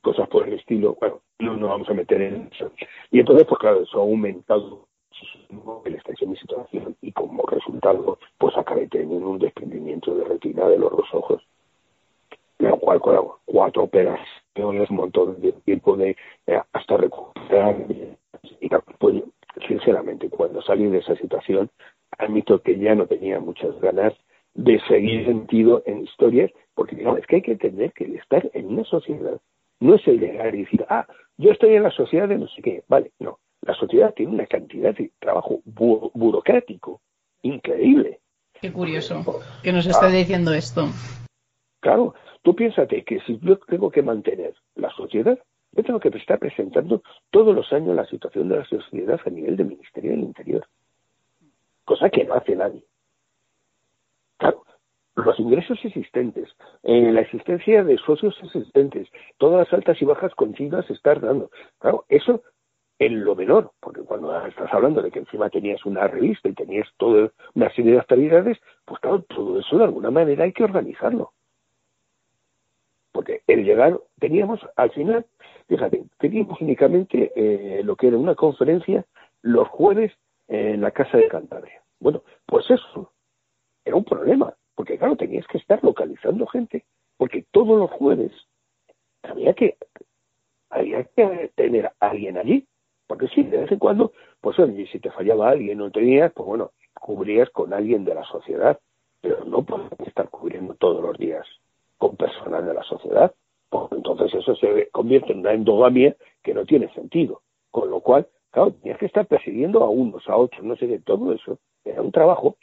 [0.01, 2.71] cosas por el estilo, bueno, no nos vamos a meter en eso.
[3.11, 4.87] Y entonces, pues claro, eso ha aumentado
[5.85, 10.79] el en mi situación y como resultado, pues acabé teniendo un desprendimiento de retina de
[10.79, 11.43] los dos ojos.
[12.59, 13.01] Lo cual,
[13.45, 16.15] cuatro operaciones, un montón de tiempo de
[16.47, 17.75] eh, hasta recuperar.
[18.59, 19.23] Y pues,
[19.67, 21.69] sinceramente, cuando salí de esa situación,
[22.17, 24.13] admito que ya no tenía muchas ganas
[24.53, 28.49] de seguir sentido en historias, porque no, es que hay que entender que el estar
[28.53, 29.39] en una sociedad
[29.79, 32.61] no es el llegar y decir, ah, yo estoy en la sociedad de no sé
[32.61, 37.01] qué, vale, no, la sociedad tiene una cantidad de trabajo burocrático
[37.41, 38.19] increíble.
[38.59, 39.23] Qué curioso
[39.63, 40.87] que nos esté diciendo esto.
[41.79, 45.37] Claro, tú piénsate que si yo tengo que mantener la sociedad,
[45.71, 49.55] yo tengo que estar presentando todos los años la situación de la sociedad a nivel
[49.55, 50.67] del Ministerio del Interior,
[51.85, 52.83] cosa que no hace nadie.
[54.41, 54.63] Claro,
[55.17, 56.49] los ingresos existentes,
[56.81, 61.51] en la existencia de socios existentes, todas las altas y bajas continuas estás dando.
[61.77, 62.41] Claro, eso
[62.97, 66.87] en lo menor, porque cuando estás hablando de que encima tenías una revista y tenías
[66.97, 71.33] toda una serie de actividades, pues claro, todo eso de alguna manera hay que organizarlo.
[73.11, 75.23] Porque el llegar, teníamos al final,
[75.67, 79.05] fíjate, teníamos únicamente eh, lo que era una conferencia
[79.43, 80.11] los jueves
[80.47, 81.83] en la Casa de Cantabria.
[81.99, 83.10] Bueno, pues eso
[83.85, 86.85] era un problema, porque claro, tenías que estar localizando gente,
[87.17, 88.31] porque todos los jueves
[89.23, 89.77] había que,
[90.69, 92.67] había que tener a alguien allí,
[93.07, 96.47] porque sí, de vez en cuando, pues oye, si te fallaba alguien no tenías, pues
[96.47, 98.79] bueno, cubrías con alguien de la sociedad,
[99.21, 101.45] pero no puedes estar cubriendo todos los días
[101.97, 103.33] con personas de la sociedad,
[103.69, 108.27] porque entonces eso se convierte en una endogamia que no tiene sentido, con lo cual
[108.51, 111.57] Claro, tenías que estar persiguiendo a unos, a otros, no sé qué, todo eso.
[111.85, 112.57] Era un trabajo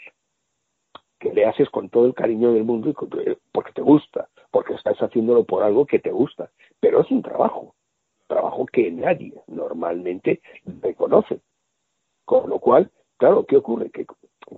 [1.19, 2.95] que le haces con todo el cariño del mundo y
[3.53, 6.51] porque te gusta, porque estás haciéndolo por algo que te gusta.
[6.81, 7.75] Pero es un trabajo,
[8.27, 10.41] trabajo que nadie normalmente
[10.81, 11.41] reconoce.
[12.25, 13.91] Con lo cual, claro, ¿qué ocurre?
[13.91, 14.07] Que,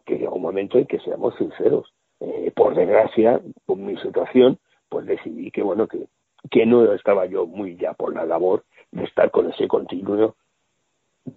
[0.05, 1.93] que llega un momento en que seamos sinceros.
[2.21, 6.07] Eh, por desgracia, con mi situación, pues decidí que, bueno, que,
[6.51, 10.37] que no estaba yo muy ya por la labor de estar con ese continuo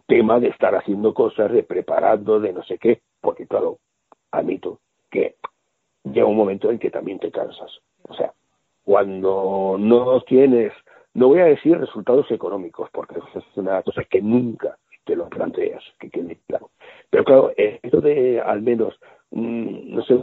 [0.08, 3.80] tema de estar haciendo cosas, de preparando, de no sé qué, porque claro,
[4.32, 4.80] admito
[5.13, 5.36] que
[6.04, 7.71] llega un momento en que también te cansas.
[8.10, 8.34] O sea,
[8.84, 10.73] cuando no tienes,
[11.13, 15.30] no voy a decir resultados económicos, porque eso es una cosa que nunca te lo
[15.30, 16.71] planteas, que quede claro.
[17.10, 18.95] Pero claro, esto de al menos,
[19.32, 20.15] mm, no sé,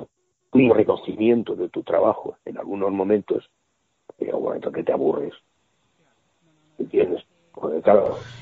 [0.53, 3.49] un reconocimiento de tu trabajo en algunos momentos,
[4.19, 5.35] llega un momento que te aburres,
[6.79, 7.25] ¿entiendes?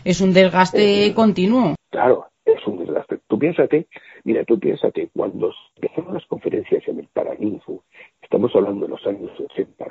[0.05, 1.75] es un desgaste eh, continuo.
[1.91, 3.08] Claro, es un desgaste.
[3.29, 3.87] Tú piénsate,
[4.25, 7.85] mira, tú piénsate, cuando empezaron las conferencias en el Paraninfo,
[8.23, 9.87] estamos hablando de los años 80,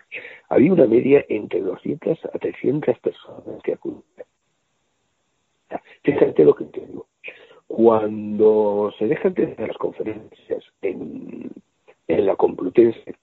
[0.50, 4.04] había una media entre 200 a 300 personas que acudían.
[6.04, 7.06] Fíjate lo que te digo.
[7.67, 11.52] Cuando se dejan de las conferencias en,
[12.08, 13.15] en la Complutense,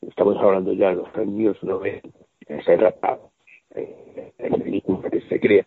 [0.00, 2.08] estamos hablando ya de los años 90,
[2.46, 2.94] esa era
[3.74, 4.32] eh,
[5.10, 5.66] que se crea.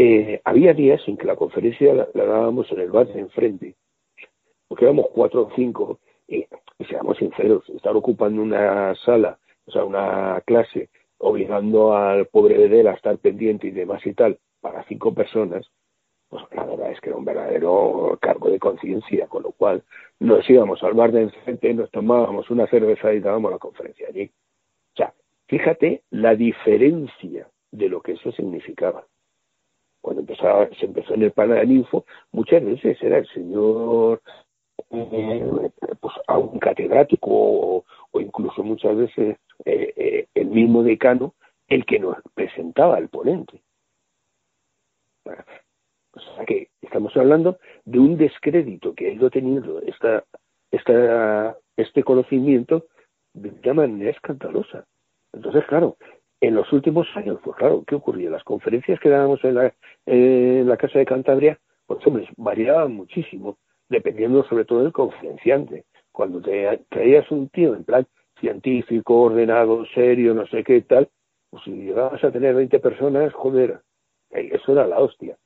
[0.00, 3.74] Eh, había días en que la conferencia la, dábamos en el bar de enfrente,
[4.68, 6.46] porque éramos cuatro o cinco, y,
[6.88, 12.92] seamos sinceros, estar ocupando una sala, o sea, una clase, obligando al pobre Bedel a
[12.92, 15.68] estar pendiente y demás y tal, para cinco personas,
[16.28, 19.82] pues la verdad es que era un verdadero cargo de conciencia, con lo cual
[20.20, 24.30] nos íbamos al bar de enfrente, nos tomábamos una cerveza y dábamos la conferencia allí.
[24.92, 25.12] O sea,
[25.48, 29.04] fíjate la diferencia de lo que eso significaba.
[30.08, 34.22] Cuando empezaba, se empezó en el Paraninfo, muchas veces era el señor,
[34.90, 37.84] eh, pues a un catedrático o,
[38.18, 39.36] incluso muchas veces
[39.66, 41.34] eh, eh, el mismo decano
[41.66, 43.60] el que nos presentaba al ponente.
[45.26, 50.24] O sea que estamos hablando de un descrédito que ha ido teniendo esta,
[50.70, 52.86] esta, este conocimiento
[53.34, 54.86] de una manera escandalosa.
[55.34, 55.98] Entonces, claro,
[56.40, 58.30] en los últimos años, pues claro, ¿qué ocurría?
[58.30, 59.74] Las conferencias que dábamos en la,
[60.06, 63.58] en la Casa de Cantabria, pues hombre, variaban muchísimo,
[63.88, 65.84] dependiendo sobre todo del conferenciante.
[66.12, 68.06] Cuando te traías un tío en plan
[68.40, 71.08] científico, ordenado, serio, no sé qué tal,
[71.50, 73.80] pues si llegabas a tener 20 personas, joder,
[74.30, 75.36] eh, eso era la hostia.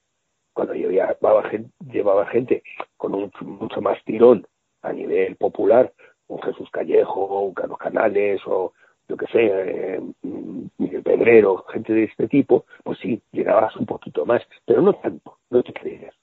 [0.52, 2.62] Cuando llevaba gente, llevaba gente
[2.98, 4.46] con un, mucho más tirón
[4.82, 5.92] a nivel popular,
[6.26, 8.74] un Jesús Callejo, un Carlos Canales o
[9.12, 10.00] yo que sé, eh,
[10.78, 15.36] Miguel Pedrero, gente de este tipo, pues sí, llegabas un poquito más, pero no tanto,
[15.50, 16.14] no te creas.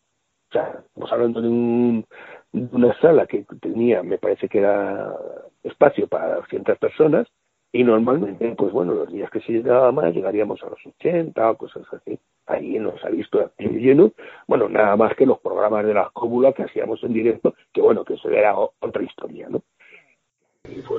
[0.49, 2.05] O sea, estamos hablando de, un,
[2.51, 5.15] una sala que tenía, me parece que era
[5.61, 7.27] espacio para 200 personas,
[7.71, 11.57] y normalmente, pues bueno, los días que se llegaba más, llegaríamos a los 80 o
[11.57, 12.17] cosas así.
[12.47, 14.11] Ahí nos ha visto lleno.
[14.47, 18.03] Bueno, nada más que los programas de la cóbula que hacíamos en directo, que bueno,
[18.03, 19.61] que eso era otra historia, ¿no?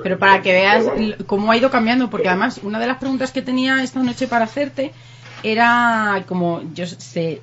[0.03, 0.85] Pero para que veas
[1.27, 4.45] cómo ha ido cambiando, porque además una de las preguntas que tenía esta noche para
[4.45, 4.91] hacerte
[5.43, 7.41] era como yo sé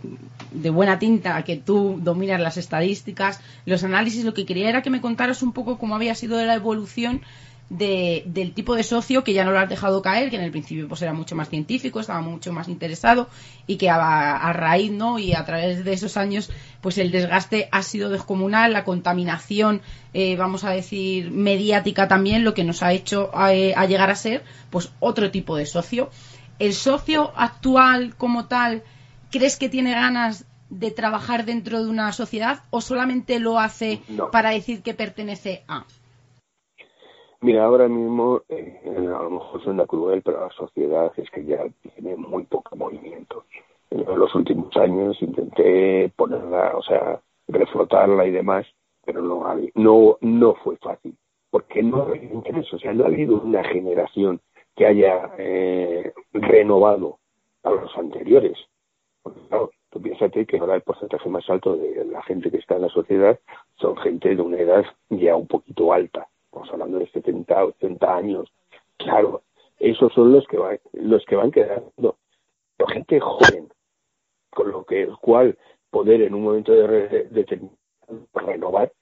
[0.52, 4.90] de buena tinta que tú dominas las estadísticas, los análisis, lo que quería era que
[4.90, 7.22] me contaras un poco cómo había sido la evolución
[7.70, 10.50] de, del tipo de socio que ya no lo has dejado caer, que en el
[10.50, 13.28] principio pues era mucho más científico, estaba mucho más interesado
[13.66, 15.18] y que a, raíz ¿no?
[15.18, 16.50] y a través de esos años
[16.80, 19.82] pues el desgaste ha sido descomunal, la contaminación,
[20.14, 24.16] eh, vamos a decir, mediática también, lo que nos ha hecho eh, a, llegar a
[24.16, 26.10] ser pues otro tipo de socio.
[26.58, 28.82] ¿El socio actual como tal
[29.30, 34.02] crees que tiene ganas de trabajar dentro de una sociedad o solamente lo hace
[34.32, 35.84] para decir que pertenece a?
[37.40, 41.64] Mira, ahora mismo, eh, a lo mejor suena cruel, pero la sociedad es que ya
[41.94, 43.44] tiene muy poco movimiento.
[43.90, 48.66] En los últimos años intenté ponerla, o sea, reflotarla y demás,
[49.04, 51.16] pero no, no, no fue fácil,
[51.50, 54.40] porque no ha habido interés, o sea, no ha habido una generación
[54.74, 57.18] que haya eh, renovado
[57.62, 58.58] a los anteriores.
[59.22, 62.76] Porque, claro, tú piénsate que ahora el porcentaje más alto de la gente que está
[62.76, 63.38] en la sociedad
[63.76, 68.52] son gente de una edad ya un poquito alta, estamos hablando de 70, 80 años.
[68.96, 69.42] Claro,
[69.78, 72.16] esos son los que van, los que van quedando.
[72.76, 73.68] Pero gente joven,
[74.50, 75.56] con lo que el cual
[75.90, 77.70] poder en un momento de, de,
[78.34, 78.92] renovar,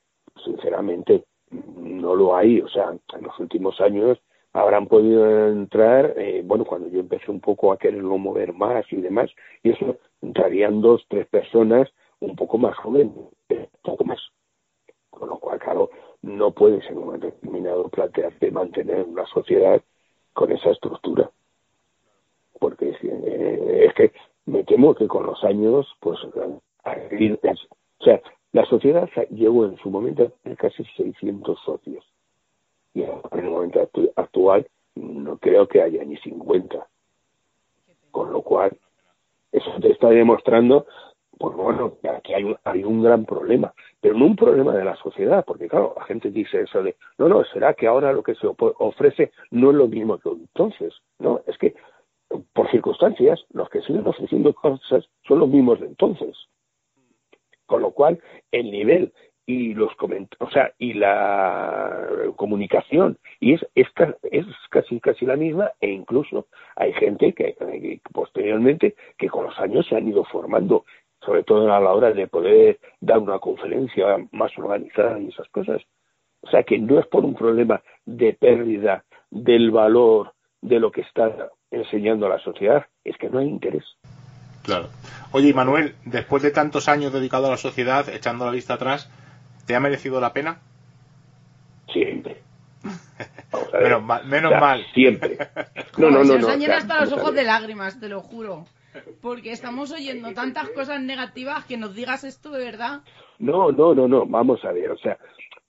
[0.44, 2.61] sinceramente, no lo hay.
[2.61, 4.18] O sea, en los últimos años
[4.53, 8.97] habrán podido entrar, eh, bueno, cuando yo empecé un poco a quererlo mover más y
[8.97, 9.30] demás,
[9.62, 11.88] y eso entrarían dos, tres personas
[12.20, 14.18] un poco más jóvenes, un poco más.
[15.11, 15.90] Con lo cual, claro,
[16.27, 19.81] no puedes en un momento determinado plantearte mantener una sociedad
[20.33, 21.31] con esa estructura.
[22.59, 24.12] Porque eh, es que
[24.47, 26.33] me temo que con los años, pues, o
[28.05, 28.20] sea,
[28.53, 32.05] la sociedad llegó en su momento a casi 600 socios.
[32.93, 34.66] Y en el momento actual
[34.97, 36.89] no creo que haya ni 50.
[38.11, 38.77] Con lo cual,
[39.53, 40.87] eso te está demostrando,
[41.39, 44.97] pues bueno, aquí hay un, hay un gran problema, pero no un problema de la
[44.97, 48.34] sociedad, porque claro, la gente dice eso de, no, no, será que ahora lo que
[48.34, 50.94] se ofrece no es lo mismo que entonces.
[51.18, 51.74] No, es que
[52.53, 56.36] por circunstancias, los que siguen ofreciendo cosas son los mismos de entonces.
[57.66, 58.20] Con lo cual,
[58.53, 59.12] el nivel
[59.47, 59.92] y los
[60.40, 63.86] o sea, y la comunicación y es, es,
[64.32, 67.57] es casi casi la misma e incluso hay gente que,
[68.12, 70.84] posteriormente que con los años se han ido formando
[71.24, 75.82] sobre todo a la hora de poder dar una conferencia más organizada y esas cosas
[76.42, 81.00] o sea que no es por un problema de pérdida del valor de lo que
[81.02, 83.84] está enseñando a la sociedad es que no hay interés
[84.62, 84.88] claro
[85.32, 89.10] oye Manuel después de tantos años dedicado a la sociedad echando la vista atrás
[89.66, 90.60] ¿Te ha merecido la pena?
[91.92, 92.42] Siempre.
[93.82, 94.24] menos mal.
[94.26, 94.86] Menos mal.
[94.94, 95.36] Siempre.
[95.98, 96.34] No, no, no.
[96.34, 98.66] Se nos han llenado hasta los ojos de lágrimas, te lo juro.
[99.20, 103.01] Porque estamos oyendo tantas cosas negativas que nos digas esto de verdad.
[103.38, 104.26] No, no, no, no.
[104.26, 104.90] Vamos a ver.
[104.90, 105.18] O sea,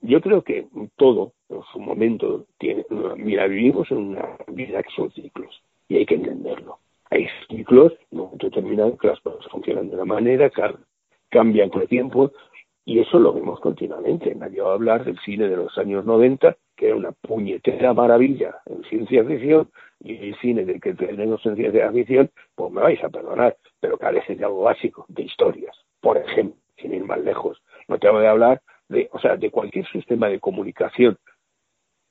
[0.02, 2.86] yo creo que todo en su momento tiene.
[3.18, 6.80] Mira, vivimos en una vida que son ciclos y hay que entenderlo.
[7.10, 10.52] Hay ciclos, en un determinado, que las cosas funcionan de una manera,
[11.30, 12.32] cambian con el tiempo,
[12.88, 14.34] y eso lo vemos continuamente.
[14.34, 18.62] Nadie va a hablar del cine de los años 90, que era una puñetera maravilla
[18.66, 19.70] en ciencia ficción,
[20.00, 23.98] y el cine del que tenemos en ciencia ficción, pues me vais a perdonar, pero
[23.98, 25.76] carece de algo básico, de historias.
[26.00, 29.52] Por ejemplo, sin ir más lejos, no te voy a hablar de, o sea, de
[29.52, 31.18] cualquier sistema de comunicación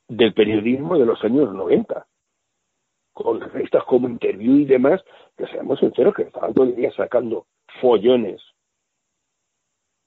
[0.09, 2.07] del periodismo de los años 90,
[3.15, 5.03] con revistas como Interview y demás,
[5.39, 7.47] que seamos sinceros, que estaban todo el día sacando
[7.81, 8.43] follones.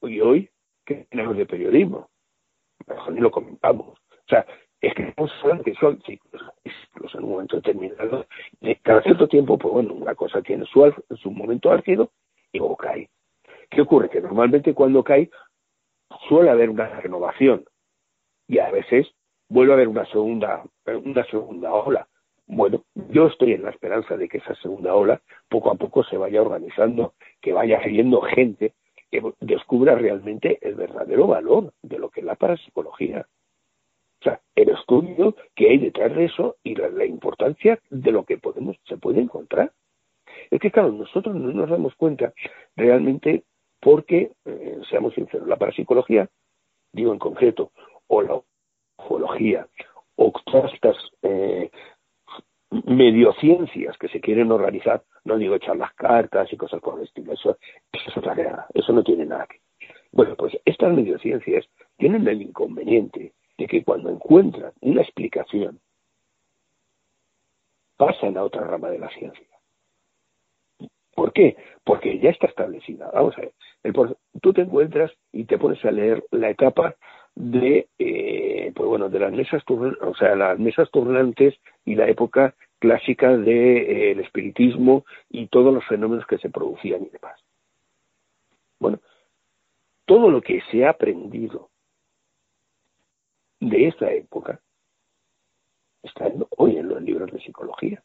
[0.03, 0.49] Y hoy
[0.89, 2.09] que tenemos de periodismo.
[3.11, 3.89] Ni lo comentamos.
[3.89, 4.45] O sea,
[4.81, 6.41] es que son, que son ciclos,
[7.13, 8.25] en un momento determinado.
[8.59, 12.11] De cada cierto tiempo, pues bueno, una cosa tiene su, su momento álgido
[12.51, 13.09] y luego cae.
[13.69, 14.09] ¿Qué ocurre?
[14.09, 15.29] Que normalmente cuando cae
[16.27, 17.65] suele haber una renovación
[18.47, 19.07] y a veces
[19.47, 22.07] vuelve a haber una segunda, una segunda ola.
[22.47, 26.17] Bueno, yo estoy en la esperanza de que esa segunda ola poco a poco se
[26.17, 28.73] vaya organizando, que vaya habiendo gente
[29.11, 33.25] que descubra realmente el verdadero valor de lo que es la parapsicología.
[34.21, 38.37] O sea, el estudio que hay detrás de eso y la, importancia de lo que
[38.37, 39.71] podemos, se puede encontrar.
[40.51, 42.33] Es que, claro, nosotros no nos damos cuenta
[42.75, 43.43] realmente
[43.79, 46.29] porque, eh, seamos sinceros, la parapsicología,
[46.91, 47.71] digo en concreto,
[48.07, 48.41] o la
[48.97, 49.67] ufología,
[50.17, 51.71] o todas estas eh,
[52.71, 57.33] mediociencias que se quieren organizar, no digo echar las cartas y cosas por el estilo,
[57.33, 57.57] eso,
[57.91, 59.59] es otra guerra, eso no tiene nada que
[60.11, 61.65] Bueno, pues estas mediociencias
[61.97, 65.79] tienen el inconveniente de que cuando encuentran una explicación,
[67.97, 69.45] pasan a otra rama de la ciencia.
[71.13, 71.57] ¿Por qué?
[71.83, 73.11] Porque ya está establecida.
[73.13, 73.51] Vamos a ver,
[74.41, 76.95] tú te encuentras y te pones a leer la etapa
[77.35, 78.28] de eh,
[78.71, 81.55] pues bueno de las mesas o sea las mesas turnantes
[81.85, 87.03] y la época clásica del de, eh, espiritismo y todos los fenómenos que se producían
[87.03, 87.39] y demás.
[88.79, 88.99] Bueno
[90.05, 91.69] todo lo que se ha aprendido
[93.59, 94.59] de esa época
[96.01, 98.01] está hoy en los libros de psicología.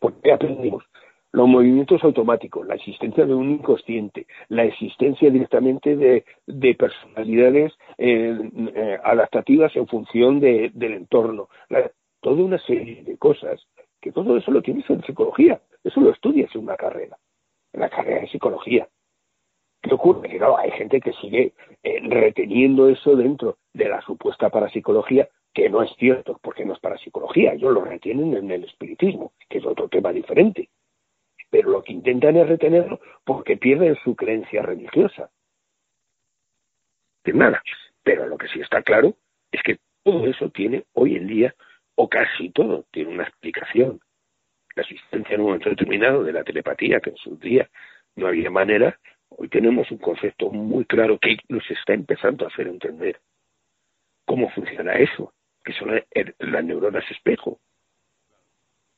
[0.00, 0.84] Porque aprendimos
[1.32, 8.38] los movimientos automáticos, la existencia de un inconsciente, la existencia directamente de, personalidades eh,
[8.74, 11.48] eh, adaptativas en función del entorno,
[12.20, 13.60] toda una serie de cosas,
[14.00, 17.18] que todo eso lo tienes en psicología, eso lo estudias en una carrera,
[17.72, 18.88] en la carrera de psicología.
[19.82, 20.28] ¿Qué ocurre?
[20.28, 21.52] Que claro, hay gente que sigue
[21.82, 26.80] eh, reteniendo eso dentro de la supuesta parapsicología, que no es cierto, porque no es
[26.80, 30.68] parapsicología, ellos lo retienen en el espiritismo, que es otro tema diferente
[31.50, 35.30] pero lo que intentan es retenerlo porque pierden su creencia religiosa.
[37.24, 37.62] De nada.
[38.02, 39.16] Pero lo que sí está claro
[39.52, 41.54] es que todo eso tiene hoy en día,
[41.94, 44.00] o casi todo, tiene una explicación.
[44.74, 47.68] La existencia en un momento determinado de la telepatía, que en su día
[48.14, 52.68] no había manera, hoy tenemos un concepto muy claro que nos está empezando a hacer
[52.68, 53.20] entender
[54.24, 55.32] cómo funciona eso,
[55.64, 56.02] que son
[56.38, 57.60] las neuronas espejo.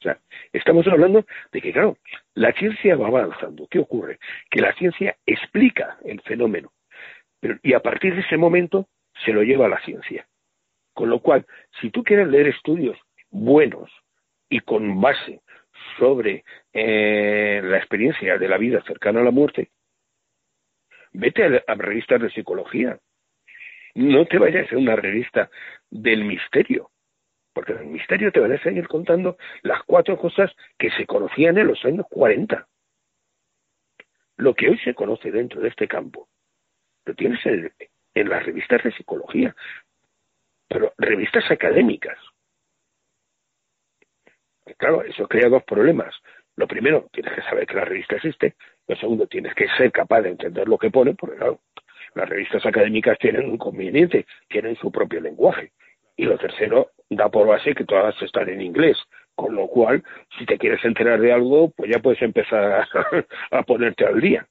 [0.01, 0.19] O sea,
[0.55, 1.99] estamos hablando de que, claro,
[2.35, 3.67] la ciencia va avanzando.
[3.71, 4.19] ¿Qué ocurre?
[4.51, 6.73] Que la ciencia explica el fenómeno.
[7.39, 8.89] Pero, y a partir de ese momento
[9.25, 10.27] se lo lleva a la ciencia.
[10.95, 11.47] Con lo cual,
[11.81, 12.99] si tú quieres leer estudios
[13.31, 13.91] buenos
[14.49, 15.41] y con base
[15.99, 19.69] sobre eh, la experiencia de la vida cercana a la muerte,
[21.13, 22.99] vete a, a revistas de psicología.
[23.95, 25.51] No te vayas a una revista
[25.91, 26.91] del misterio
[27.53, 31.59] porque en el misterio te van a seguir contando las cuatro cosas que se conocían
[31.59, 32.67] en los años 40.
[34.37, 36.29] Lo que hoy se conoce dentro de este campo,
[37.05, 37.73] lo tienes en,
[38.29, 39.55] las revistas de psicología,
[40.69, 42.19] pero revistas académicas.
[44.77, 46.15] Claro, eso crea dos problemas.
[46.57, 48.55] Lo primero, tienes que saber que la revista existe.
[48.87, 51.61] Lo segundo, tienes que ser capaz de entender lo que pone, porque claro,
[52.15, 55.73] las revistas académicas tienen un conveniente, tienen su propio lenguaje.
[56.21, 58.99] Y lo tercero, da por base que todas están en inglés,
[59.35, 60.05] con lo cual,
[60.39, 62.87] si te quieres enterar de algo, pues ya puedes empezar
[63.51, 64.47] a, ponerte al día.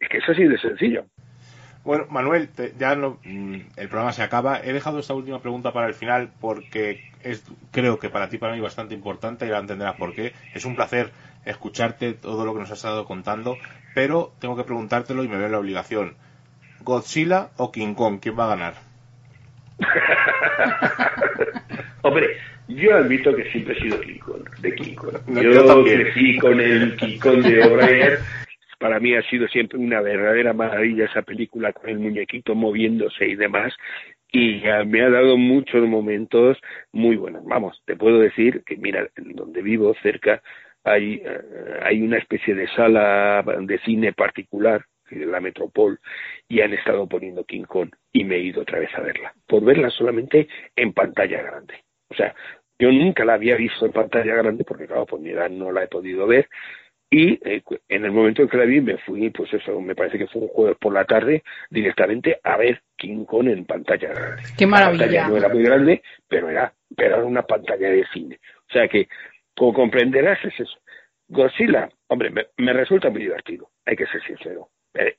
[0.00, 1.04] Es que es así de sencillo.
[1.84, 4.58] Bueno, Manuel, ya no, mm, el programa se acaba.
[4.58, 8.54] He dejado esta última pregunta para el final porque es, creo que para ti, para
[8.54, 10.32] mí, bastante importante y ahora entenderás por qué.
[10.54, 11.12] Es un placer
[11.44, 13.56] escucharte todo lo que nos has estado contando,
[13.94, 16.16] pero tengo que preguntártelo y me veo la obligación.
[16.80, 18.18] ¿Godzilla o King Kong?
[18.20, 18.89] ¿Quién va a ganar?
[22.02, 22.36] Hombre,
[22.68, 24.20] yo admito que siempre he sido King
[24.60, 24.96] de King
[25.42, 28.12] Yo, crecí con el King de O'Brien.
[28.78, 33.36] Para mí ha sido siempre una verdadera maravilla esa película con el muñequito moviéndose y
[33.36, 33.74] demás.
[34.32, 36.56] Y me ha dado muchos momentos
[36.92, 37.44] muy buenos.
[37.44, 40.40] Vamos, te puedo decir que, mira, en donde vivo, cerca,
[40.84, 41.40] hay, eh,
[41.82, 44.84] hay una especie de sala de cine particular
[45.18, 45.98] de la Metropol
[46.48, 49.64] y han estado poniendo King Kong y me he ido otra vez a verla, por
[49.64, 51.74] verla solamente en pantalla grande.
[52.08, 52.34] O sea,
[52.78, 55.84] yo nunca la había visto en pantalla grande porque, claro, por mi edad no la
[55.84, 56.48] he podido ver.
[57.12, 60.16] Y eh, en el momento en que la vi me fui, pues eso, me parece
[60.16, 64.42] que fue un jueves por la tarde, directamente a ver King Kong en pantalla grande.
[64.56, 65.28] ¡Qué maravilla!
[65.28, 68.38] no era muy grande, pero era, pero era una pantalla de cine.
[68.68, 69.08] O sea que,
[69.56, 70.78] como comprenderás, es eso.
[71.28, 74.59] Godzilla, hombre, me resulta muy divertido, hay que ser sincero.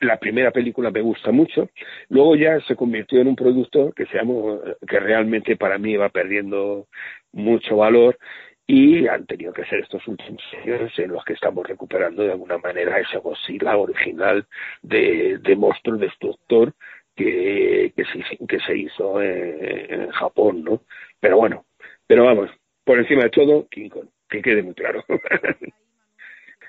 [0.02, 1.70] La primera película me gusta mucho,
[2.10, 6.88] luego ya se convirtió en un producto que, que realmente para mí va perdiendo
[7.32, 8.18] mucho valor
[8.66, 12.58] y han tenido que ser estos últimos años en los que estamos recuperando de alguna
[12.58, 14.46] manera esa Godzilla original
[14.82, 16.74] de, monstruo destructor
[17.16, 20.82] que, que, se, que se hizo en, en Japón, ¿no?
[21.20, 21.66] Pero bueno,
[22.08, 22.50] pero vamos,
[22.84, 25.04] por encima de todo, King Kong, que quede muy claro.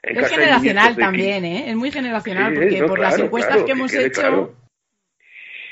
[0.03, 1.71] es generacional también, ¿eh?
[1.71, 4.57] Es muy generacional, porque por las encuestas que hemos hecho...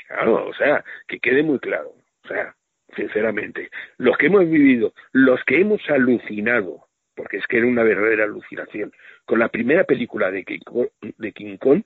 [0.07, 0.47] Claro.
[0.47, 1.93] o sea, que quede muy claro.
[2.23, 2.55] O sea,
[2.95, 8.25] sinceramente, los que hemos vivido, los que hemos alucinado, porque es que era una verdadera
[8.25, 8.91] alucinación,
[9.25, 11.83] con la primera película de King Kong, de King Kong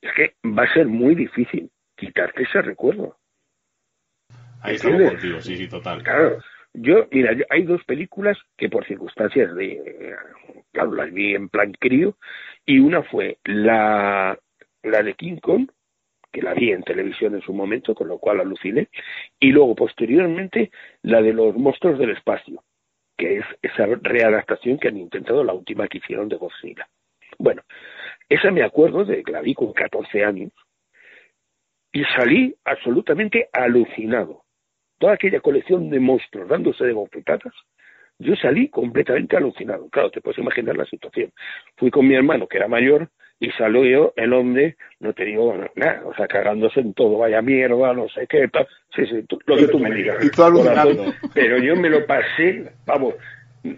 [0.00, 3.16] es que va a ser muy difícil quitarte ese recuerdo.
[4.60, 6.02] Ahí estamos contigo, sí, sí, total.
[6.02, 6.38] Claro,
[6.80, 10.14] yo, mira, hay dos películas que por circunstancias de,
[10.72, 12.16] claro, las vi en plan crío,
[12.64, 14.38] y una fue la,
[14.82, 15.70] la de King Kong,
[16.30, 18.88] que la vi en televisión en su momento, con lo cual aluciné,
[19.40, 20.70] y luego posteriormente
[21.02, 22.62] la de los monstruos del espacio,
[23.16, 26.88] que es esa readaptación que han intentado, la última que hicieron de Godzilla.
[27.38, 27.62] Bueno,
[28.28, 30.52] esa me acuerdo de que la vi con 14 años,
[31.92, 34.44] y salí absolutamente alucinado
[34.98, 37.54] toda aquella colección de monstruos dándose de bofetadas,
[38.18, 39.88] yo salí completamente alucinado.
[39.90, 41.32] Claro, te puedes imaginar la situación.
[41.76, 43.08] Fui con mi hermano, que era mayor,
[43.40, 47.92] y salió el hombre, no te digo nada, o sea, cagándose en todo, vaya mierda,
[47.92, 48.66] no sé qué, tal.
[48.94, 50.24] Sí, sí, lo que tú me digas.
[50.24, 51.14] Y tú alucinando.
[51.34, 53.14] Pero yo me lo pasé, vamos,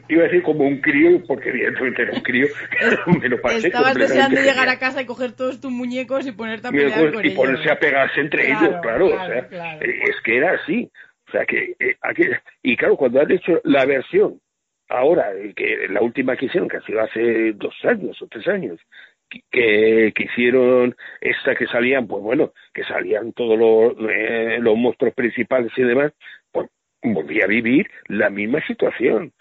[0.09, 2.47] iba a decir como un crío, porque evidentemente era un crío.
[3.21, 6.69] me lo pasé Estabas deseando llegar a casa y coger todos tus muñecos y ponerte
[6.69, 9.07] a pelear con Y ponerse a pegarse entre ellos, claro.
[9.07, 9.49] o sea,
[9.81, 10.91] Es que era así.
[11.31, 12.25] O sea, que eh, aquí,
[12.61, 14.41] y claro, cuando han hecho la versión,
[14.89, 18.81] ahora, que la última que hicieron, que ha sido hace dos años o tres años,
[19.29, 25.15] que, que hicieron esta que salían, pues bueno, que salían todos los, eh, los monstruos
[25.15, 26.13] principales y demás,
[26.51, 26.69] pues
[27.01, 29.33] volví a vivir la misma situación.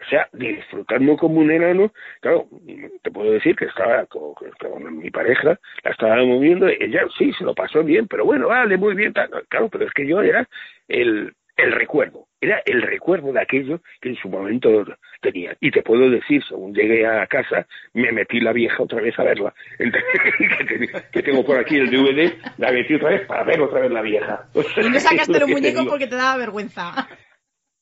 [0.00, 2.46] O sea, disfrutando como un enano, claro,
[3.02, 4.34] te puedo decir que estaba con,
[4.98, 8.94] mi pareja, la estaba moviendo, ella sí, se lo pasó bien, pero bueno, vale, muy
[8.94, 9.12] bien,
[9.48, 10.48] claro, pero es que yo era
[10.88, 14.84] el, el recuerdo, era el recuerdo de aquello que en su momento
[15.20, 15.56] tenía.
[15.60, 19.24] Y te puedo decir, según llegué a casa, me metí la vieja otra vez a
[19.24, 19.52] verla.
[21.12, 24.02] que tengo por aquí el DVD, la metí otra vez para ver otra vez la
[24.02, 24.46] vieja.
[24.54, 27.08] y no sacaste los muñecos porque te daba vergüenza.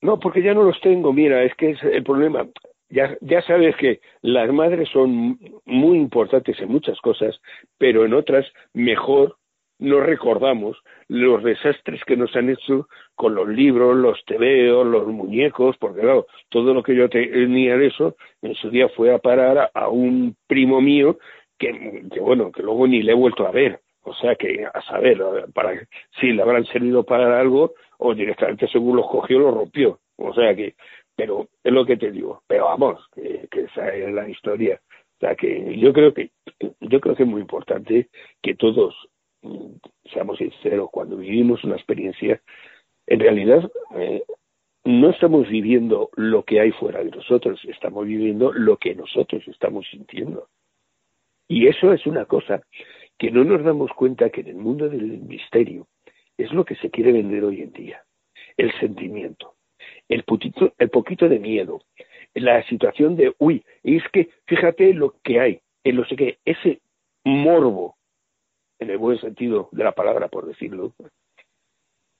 [0.00, 2.46] No, porque ya no los tengo, mira, es que es el problema.
[2.90, 7.38] Ya, ya sabes que las madres son muy importantes en muchas cosas,
[7.76, 9.36] pero en otras mejor
[9.78, 10.76] no recordamos
[11.08, 16.26] los desastres que nos han hecho con los libros, los tebeos, los muñecos, porque claro,
[16.48, 20.36] todo lo que yo tenía de eso en su día fue a parar a un
[20.46, 21.18] primo mío
[21.58, 23.80] que, que bueno, que luego ni le he vuelto a ver.
[24.02, 25.18] O sea que a saber
[25.52, 25.86] para
[26.18, 30.00] si le habrán servido para algo o directamente según los cogió lo rompió.
[30.16, 30.74] O sea que,
[31.14, 32.42] pero es lo que te digo.
[32.46, 34.80] Pero vamos, que, esa es la historia.
[35.16, 36.30] O sea que yo creo que
[36.80, 38.08] yo creo que es muy importante
[38.42, 38.94] que todos
[39.42, 39.74] mm,
[40.12, 42.40] seamos sinceros cuando vivimos una experiencia.
[43.06, 44.22] En realidad eh,
[44.84, 49.86] no estamos viviendo lo que hay fuera de nosotros, estamos viviendo lo que nosotros estamos
[49.90, 50.48] sintiendo.
[51.48, 52.62] Y eso es una cosa
[53.18, 55.88] que no nos damos cuenta que en el mundo del misterio
[56.38, 58.02] es lo que se quiere vender hoy en día,
[58.56, 59.56] el sentimiento,
[60.08, 60.24] el,
[60.78, 61.82] el poquito de miedo,
[62.34, 66.80] la situación de, uy, es que fíjate lo que hay, en lo sé que ese
[67.24, 67.96] morbo,
[68.78, 70.94] en el buen sentido de la palabra, por decirlo,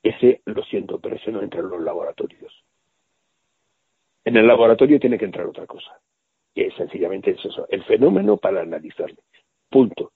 [0.03, 2.53] ese lo siento, pero ese no entra en los laboratorios.
[4.25, 6.01] En el laboratorio tiene que entrar otra cosa,
[6.55, 9.23] que es sencillamente eso, el fenómeno para analizarlo.
[9.71, 10.13] Punto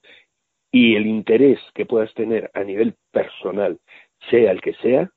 [0.73, 3.79] y el interés que puedas tener a nivel personal,
[4.31, 5.11] sea el que sea,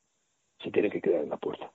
[0.61, 1.71] se tiene que quedar en la puerta.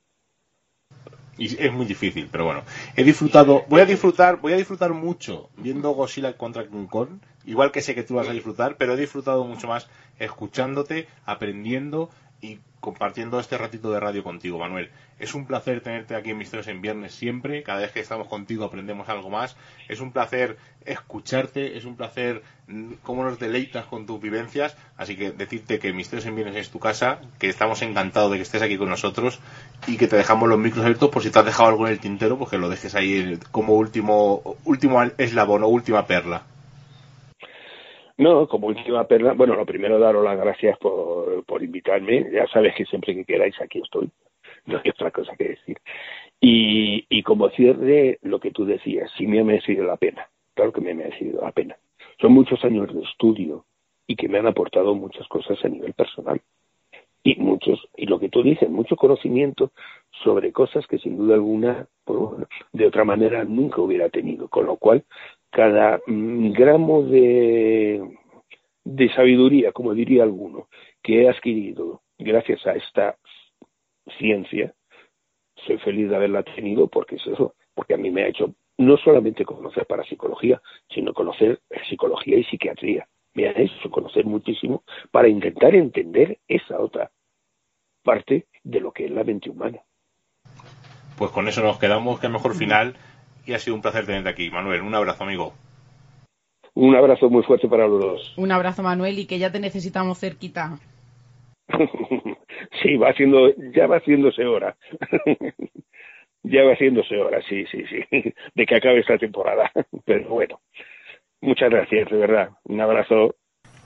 [1.38, 2.62] Y es muy difícil, pero bueno.
[2.96, 7.72] He disfrutado, voy a disfrutar, voy a disfrutar mucho viendo Godzilla contra King Kong, igual
[7.72, 12.10] que sé que tú vas a disfrutar, pero he disfrutado mucho más escuchándote, aprendiendo
[12.40, 14.90] y compartiendo este ratito de radio contigo, Manuel.
[15.18, 17.62] Es un placer tenerte aquí en Misterios en Viernes siempre.
[17.62, 19.56] Cada vez que estamos contigo aprendemos algo más.
[19.88, 24.76] Es un placer escucharte, es un placer mm, cómo nos deleitas con tus vivencias.
[24.96, 28.42] Así que decirte que Misterios en Viernes es tu casa, que estamos encantados de que
[28.42, 29.40] estés aquí con nosotros
[29.86, 32.00] y que te dejamos los micros abiertos por si te has dejado algo en el
[32.00, 36.44] tintero, pues que lo dejes ahí como último, último eslabón o última perla.
[38.20, 42.30] No, como última perla, bueno, lo primero daros las gracias por, por invitarme.
[42.30, 44.10] Ya sabes que siempre que queráis aquí estoy.
[44.66, 45.78] No hay otra cosa que decir.
[46.38, 50.28] Y, y como cierre, lo que tú decías, sí me ha merecido la pena.
[50.54, 51.78] Claro que me ha merecido la pena.
[52.20, 53.64] Son muchos años de estudio
[54.06, 56.42] y que me han aportado muchas cosas a nivel personal.
[57.22, 59.72] Y muchos, y lo que tú dices, mucho conocimiento
[60.24, 61.86] sobre cosas que sin duda alguna,
[62.72, 64.48] de otra manera, nunca hubiera tenido.
[64.48, 65.04] Con lo cual,
[65.50, 68.02] cada mm, gramo de,
[68.84, 70.68] de sabiduría, como diría alguno,
[71.02, 73.16] que he adquirido gracias a esta
[74.18, 74.74] ciencia,
[75.66, 78.96] soy feliz de haberla tenido porque es eso, porque a mí me ha hecho no
[78.96, 83.06] solamente conocer parapsicología, sino conocer psicología y psiquiatría.
[83.34, 87.10] Me ha hecho conocer muchísimo para intentar entender esa otra
[88.02, 89.80] parte de lo que es la mente humana.
[91.18, 92.96] Pues con eso nos quedamos, que mejor final
[93.46, 94.50] y ha sido un placer tenerte aquí.
[94.50, 95.54] Manuel, un abrazo, amigo.
[96.74, 98.34] Un abrazo muy fuerte para los dos.
[98.36, 100.78] Un abrazo, Manuel, y que ya te necesitamos cerquita.
[102.82, 104.76] sí, va haciendo, ya va haciéndose hora.
[106.42, 108.04] ya va haciéndose hora, sí, sí, sí,
[108.54, 109.70] de que acabe esta temporada.
[110.04, 110.60] Pero bueno,
[111.40, 112.50] muchas gracias, de verdad.
[112.64, 113.34] Un abrazo.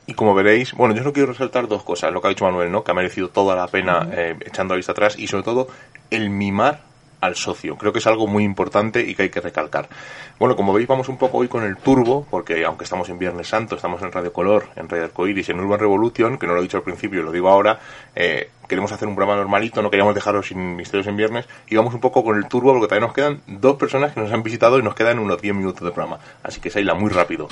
[0.07, 2.70] Y como veréis, bueno, yo solo quiero resaltar dos cosas, lo que ha dicho Manuel,
[2.70, 2.84] ¿no?
[2.84, 5.68] Que ha merecido toda la pena eh, echando la vista atrás y sobre todo
[6.11, 6.93] el mimar
[7.24, 7.76] al socio.
[7.76, 9.88] Creo que es algo muy importante y que hay que recalcar.
[10.38, 13.48] Bueno, como veis, vamos un poco hoy con el turbo, porque aunque estamos en Viernes
[13.48, 16.62] Santo, estamos en Radio Color, en Radio Arcoiris, en Urban Revolution, que no lo he
[16.62, 17.78] dicho al principio lo digo ahora,
[18.14, 21.94] eh, queremos hacer un programa normalito, no queríamos dejaros sin misterios en viernes, y vamos
[21.94, 24.78] un poco con el turbo, porque también nos quedan dos personas que nos han visitado
[24.78, 26.18] y nos quedan unos 10 minutos de programa.
[26.42, 27.48] Así que Saila, muy rápido.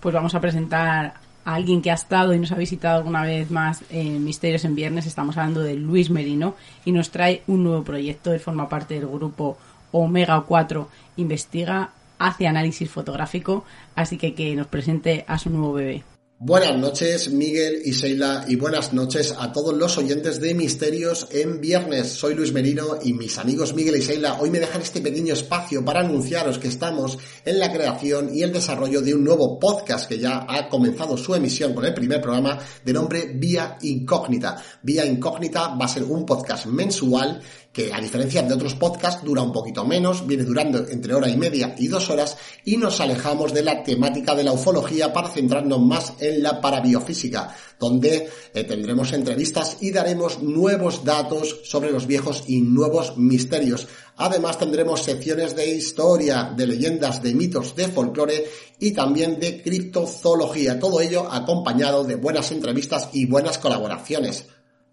[0.00, 1.14] Pues vamos a presentar
[1.46, 4.74] a alguien que ha estado y nos ha visitado alguna vez más en Misterios en
[4.74, 8.32] Viernes, estamos hablando de Luis Merino y nos trae un nuevo proyecto.
[8.32, 9.56] Él forma parte del grupo
[9.92, 16.15] Omega 4 investiga, hace análisis fotográfico, así que que nos presente a su nuevo bebé.
[16.38, 21.62] Buenas noches, Miguel y Sheila, y buenas noches a todos los oyentes de Misterios en
[21.62, 22.12] Viernes.
[22.12, 25.82] Soy Luis Merino y mis amigos Miguel y Sheila hoy me dejan este pequeño espacio
[25.82, 27.16] para anunciaros que estamos
[27.46, 31.34] en la creación y el desarrollo de un nuevo podcast que ya ha comenzado su
[31.34, 34.62] emisión con el primer programa de nombre Vía Incógnita.
[34.82, 37.40] Vía Incógnita va a ser un podcast mensual
[37.76, 41.36] que a diferencia de otros podcasts dura un poquito menos, viene durando entre hora y
[41.36, 45.82] media y dos horas y nos alejamos de la temática de la ufología para centrarnos
[45.82, 52.44] más en la parabiofísica, donde eh, tendremos entrevistas y daremos nuevos datos sobre los viejos
[52.46, 53.88] y nuevos misterios.
[54.16, 58.46] Además tendremos secciones de historia, de leyendas, de mitos, de folclore
[58.80, 60.80] y también de criptozoología.
[60.80, 64.46] Todo ello acompañado de buenas entrevistas y buenas colaboraciones.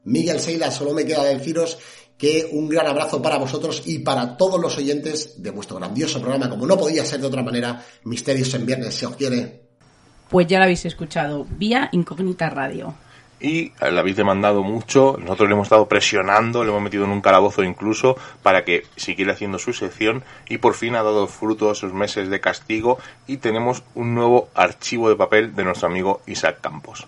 [0.06, 1.78] Miguel Seila, solo me queda deciros
[2.18, 6.50] que un gran abrazo para vosotros y para todos los oyentes de vuestro grandioso programa,
[6.50, 9.64] como no podía ser de otra manera, Misterios en Viernes, si os quiere.
[10.30, 12.96] Pues ya lo habéis escuchado, vía Incógnita Radio.
[13.40, 17.20] Y la habéis demandado mucho, nosotros le hemos estado presionando, le hemos metido en un
[17.20, 21.76] calabozo incluso para que siguiera haciendo su sección y por fin ha dado fruto a
[21.76, 26.62] sus meses de castigo y tenemos un nuevo archivo de papel de nuestro amigo Isaac
[26.62, 27.06] Campos.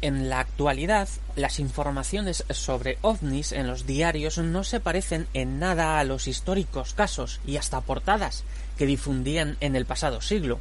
[0.00, 5.98] En la actualidad, las informaciones sobre ovnis en los diarios no se parecen en nada
[5.98, 8.44] a los históricos casos y hasta portadas
[8.76, 10.60] que difundían en el pasado siglo.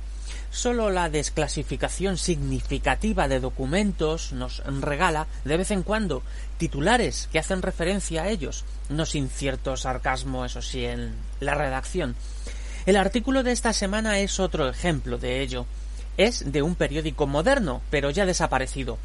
[0.49, 6.23] Solo la desclasificación significativa de documentos nos regala de vez en cuando
[6.57, 12.15] titulares que hacen referencia a ellos, no sin cierto sarcasmo, eso sí, en la redacción.
[12.88, 15.67] El artículo de esta semana es otro ejemplo de ello
[16.18, 18.97] es de un periódico moderno, pero ya desaparecido.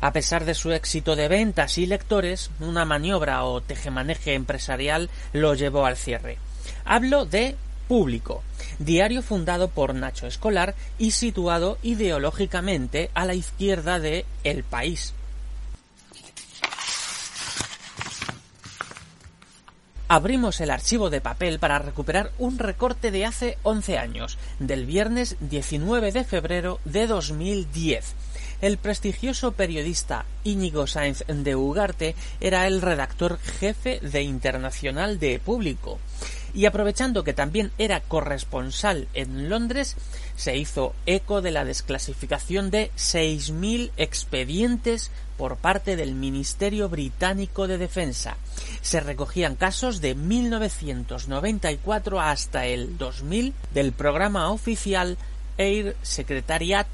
[0.00, 5.54] A pesar de su éxito de ventas y lectores, una maniobra o tejemaneje empresarial lo
[5.54, 6.38] llevó al cierre.
[6.84, 7.56] Hablo de
[7.86, 8.42] Público,
[8.78, 15.12] diario fundado por Nacho Escolar y situado ideológicamente a la izquierda de El País,
[20.12, 25.36] Abrimos el archivo de papel para recuperar un recorte de hace 11 años, del viernes
[25.38, 28.16] 19 de febrero de 2010.
[28.60, 36.00] El prestigioso periodista Íñigo Sáenz de Ugarte era el redactor jefe de Internacional de Público
[36.54, 39.96] y aprovechando que también era corresponsal en Londres,
[40.36, 47.78] se hizo eco de la desclasificación de 6.000 expedientes por parte del Ministerio Británico de
[47.78, 48.36] Defensa.
[48.82, 55.16] Se recogían casos de 1994 hasta el 2000 del programa oficial
[55.56, 56.86] Air Secretariat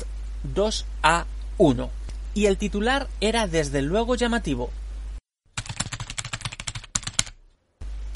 [0.54, 1.88] 2A1.
[2.34, 4.70] Y el titular era desde luego llamativo.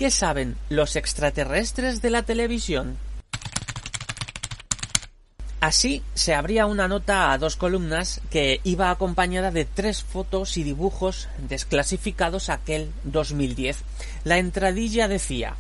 [0.01, 2.97] ¿Qué saben los extraterrestres de la televisión?
[5.61, 10.63] Así se abría una nota a dos columnas que iba acompañada de tres fotos y
[10.63, 13.85] dibujos desclasificados aquel 2010.
[14.25, 15.57] La entradilla decía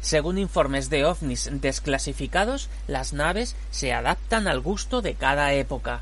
[0.00, 6.00] según informes de ovnis desclasificados, las naves se adaptan al gusto de cada época.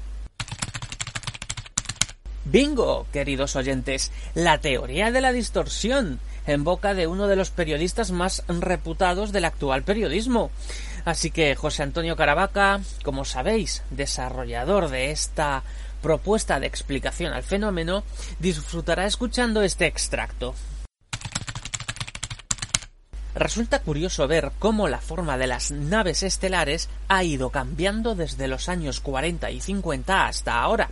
[2.51, 8.11] Bingo, queridos oyentes, la teoría de la distorsión, en boca de uno de los periodistas
[8.11, 10.51] más reputados del actual periodismo.
[11.05, 15.63] Así que José Antonio Caravaca, como sabéis, desarrollador de esta
[16.01, 18.03] propuesta de explicación al fenómeno,
[18.39, 20.55] disfrutará escuchando este extracto.
[23.35, 28.71] Resulta curioso ver cómo la forma de las naves estelares ha ido cambiando desde los
[28.71, 30.89] años 40 y 50 hasta ahora.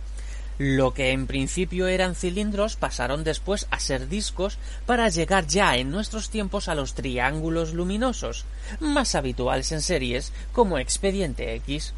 [0.57, 5.91] Lo que en principio eran cilindros pasaron después a ser discos para llegar ya en
[5.91, 8.45] nuestros tiempos a los triángulos luminosos,
[8.79, 11.93] más habituales en series como Expediente X.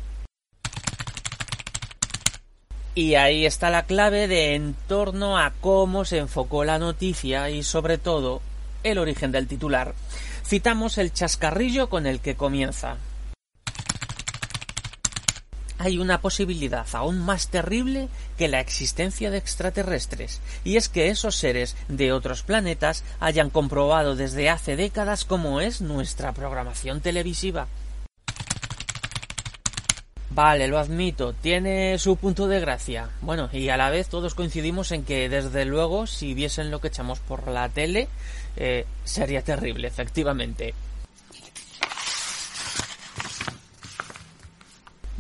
[2.96, 7.64] Y ahí está la clave de en torno a cómo se enfocó la noticia y
[7.64, 8.42] sobre todo
[8.84, 9.94] el origen del titular.
[10.46, 12.98] Citamos el chascarrillo con el que comienza
[15.80, 21.36] hay una posibilidad aún más terrible que la existencia de extraterrestres, y es que esos
[21.36, 27.68] seres de otros planetas hayan comprobado desde hace décadas cómo es nuestra programación televisiva.
[30.32, 33.10] Vale, lo admito, tiene su punto de gracia.
[33.22, 36.90] Bueno, y a la vez todos coincidimos en que, desde luego, si viesen lo que
[36.90, 38.08] echamos por la tele,
[38.56, 40.76] eh, sería terrible, efectivamente.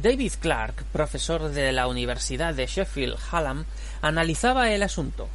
[0.01, 3.65] David Clark, profesor de la Universidad de Sheffield Hallam,
[4.01, 5.27] analizaba el asunto.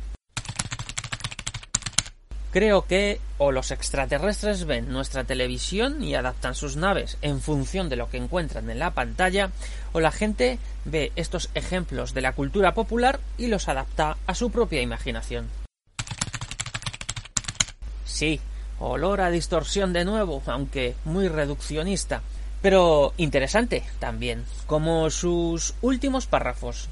[2.50, 7.96] Creo que o los extraterrestres ven nuestra televisión y adaptan sus naves en función de
[7.96, 9.50] lo que encuentran en la pantalla,
[9.92, 14.50] o la gente ve estos ejemplos de la cultura popular y los adapta a su
[14.50, 15.50] propia imaginación.
[18.06, 18.40] Sí,
[18.78, 22.22] olor a distorsión de nuevo, aunque muy reduccionista,
[22.64, 26.88] pero interesante también, como sus últimos párrafos.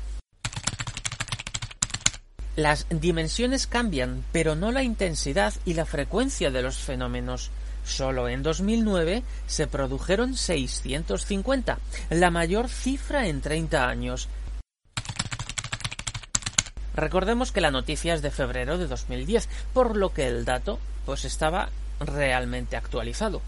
[2.56, 7.50] Las dimensiones cambian, pero no la intensidad y la frecuencia de los fenómenos.
[7.86, 11.78] Solo en 2009 se produjeron 650,
[12.10, 14.28] la mayor cifra en 30 años.
[16.94, 21.24] Recordemos que la noticia es de febrero de 2010, por lo que el dato pues
[21.24, 23.40] estaba realmente actualizado.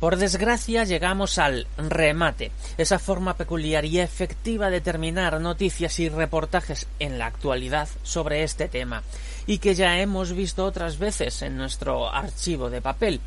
[0.00, 6.86] Por desgracia llegamos al remate, esa forma peculiar y efectiva de terminar noticias y reportajes
[7.00, 9.02] en la actualidad sobre este tema,
[9.46, 13.20] y que ya hemos visto otras veces en nuestro archivo de papel.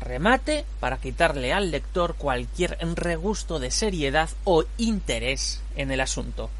[0.00, 6.50] Remate para quitarle al lector cualquier regusto de seriedad o interés en el asunto.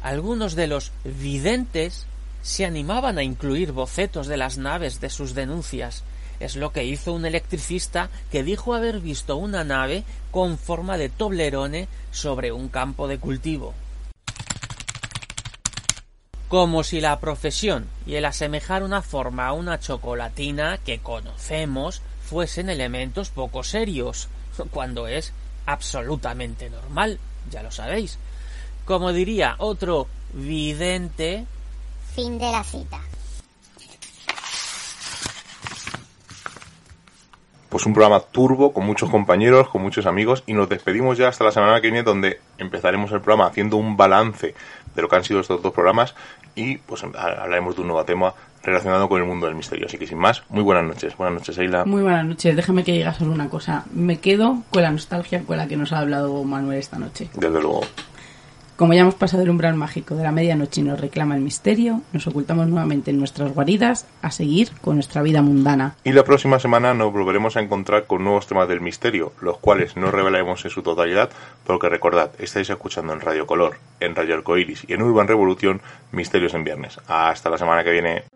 [0.00, 2.06] Algunos de los videntes
[2.40, 6.04] se animaban a incluir bocetos de las naves de sus denuncias,
[6.40, 11.08] es lo que hizo un electricista que dijo haber visto una nave con forma de
[11.08, 13.74] toblerone sobre un campo de cultivo.
[16.48, 22.70] Como si la profesión y el asemejar una forma a una chocolatina que conocemos fuesen
[22.70, 24.28] elementos poco serios,
[24.70, 25.32] cuando es
[25.66, 27.18] absolutamente normal,
[27.50, 28.18] ya lo sabéis.
[28.84, 31.46] Como diría otro vidente.
[32.14, 33.00] Fin de la cita.
[37.76, 41.44] Pues un programa turbo con muchos compañeros, con muchos amigos y nos despedimos ya hasta
[41.44, 44.54] la semana que viene donde empezaremos el programa haciendo un balance
[44.94, 46.14] de lo que han sido estos dos programas
[46.54, 49.84] y pues hablaremos de un nuevo tema relacionado con el mundo del misterio.
[49.84, 51.18] Así que sin más, muy buenas noches.
[51.18, 51.84] Buenas noches, Eila.
[51.84, 52.56] Muy buenas noches.
[52.56, 53.84] Déjame que diga solo una cosa.
[53.92, 57.28] Me quedo con la nostalgia con la que nos ha hablado Manuel esta noche.
[57.34, 57.82] Desde luego.
[58.76, 62.02] Como ya hemos pasado el umbral mágico de la medianoche y nos reclama el misterio,
[62.12, 65.96] nos ocultamos nuevamente en nuestras guaridas a seguir con nuestra vida mundana.
[66.04, 69.96] Y la próxima semana nos volveremos a encontrar con nuevos temas del misterio, los cuales
[69.96, 71.30] no revelaremos en su totalidad,
[71.64, 75.80] porque recordad, estáis escuchando en Radio Color, en Radio Arcoiris y en Urban Revolución
[76.12, 77.00] Misterios en Viernes.
[77.08, 78.35] Hasta la semana que viene.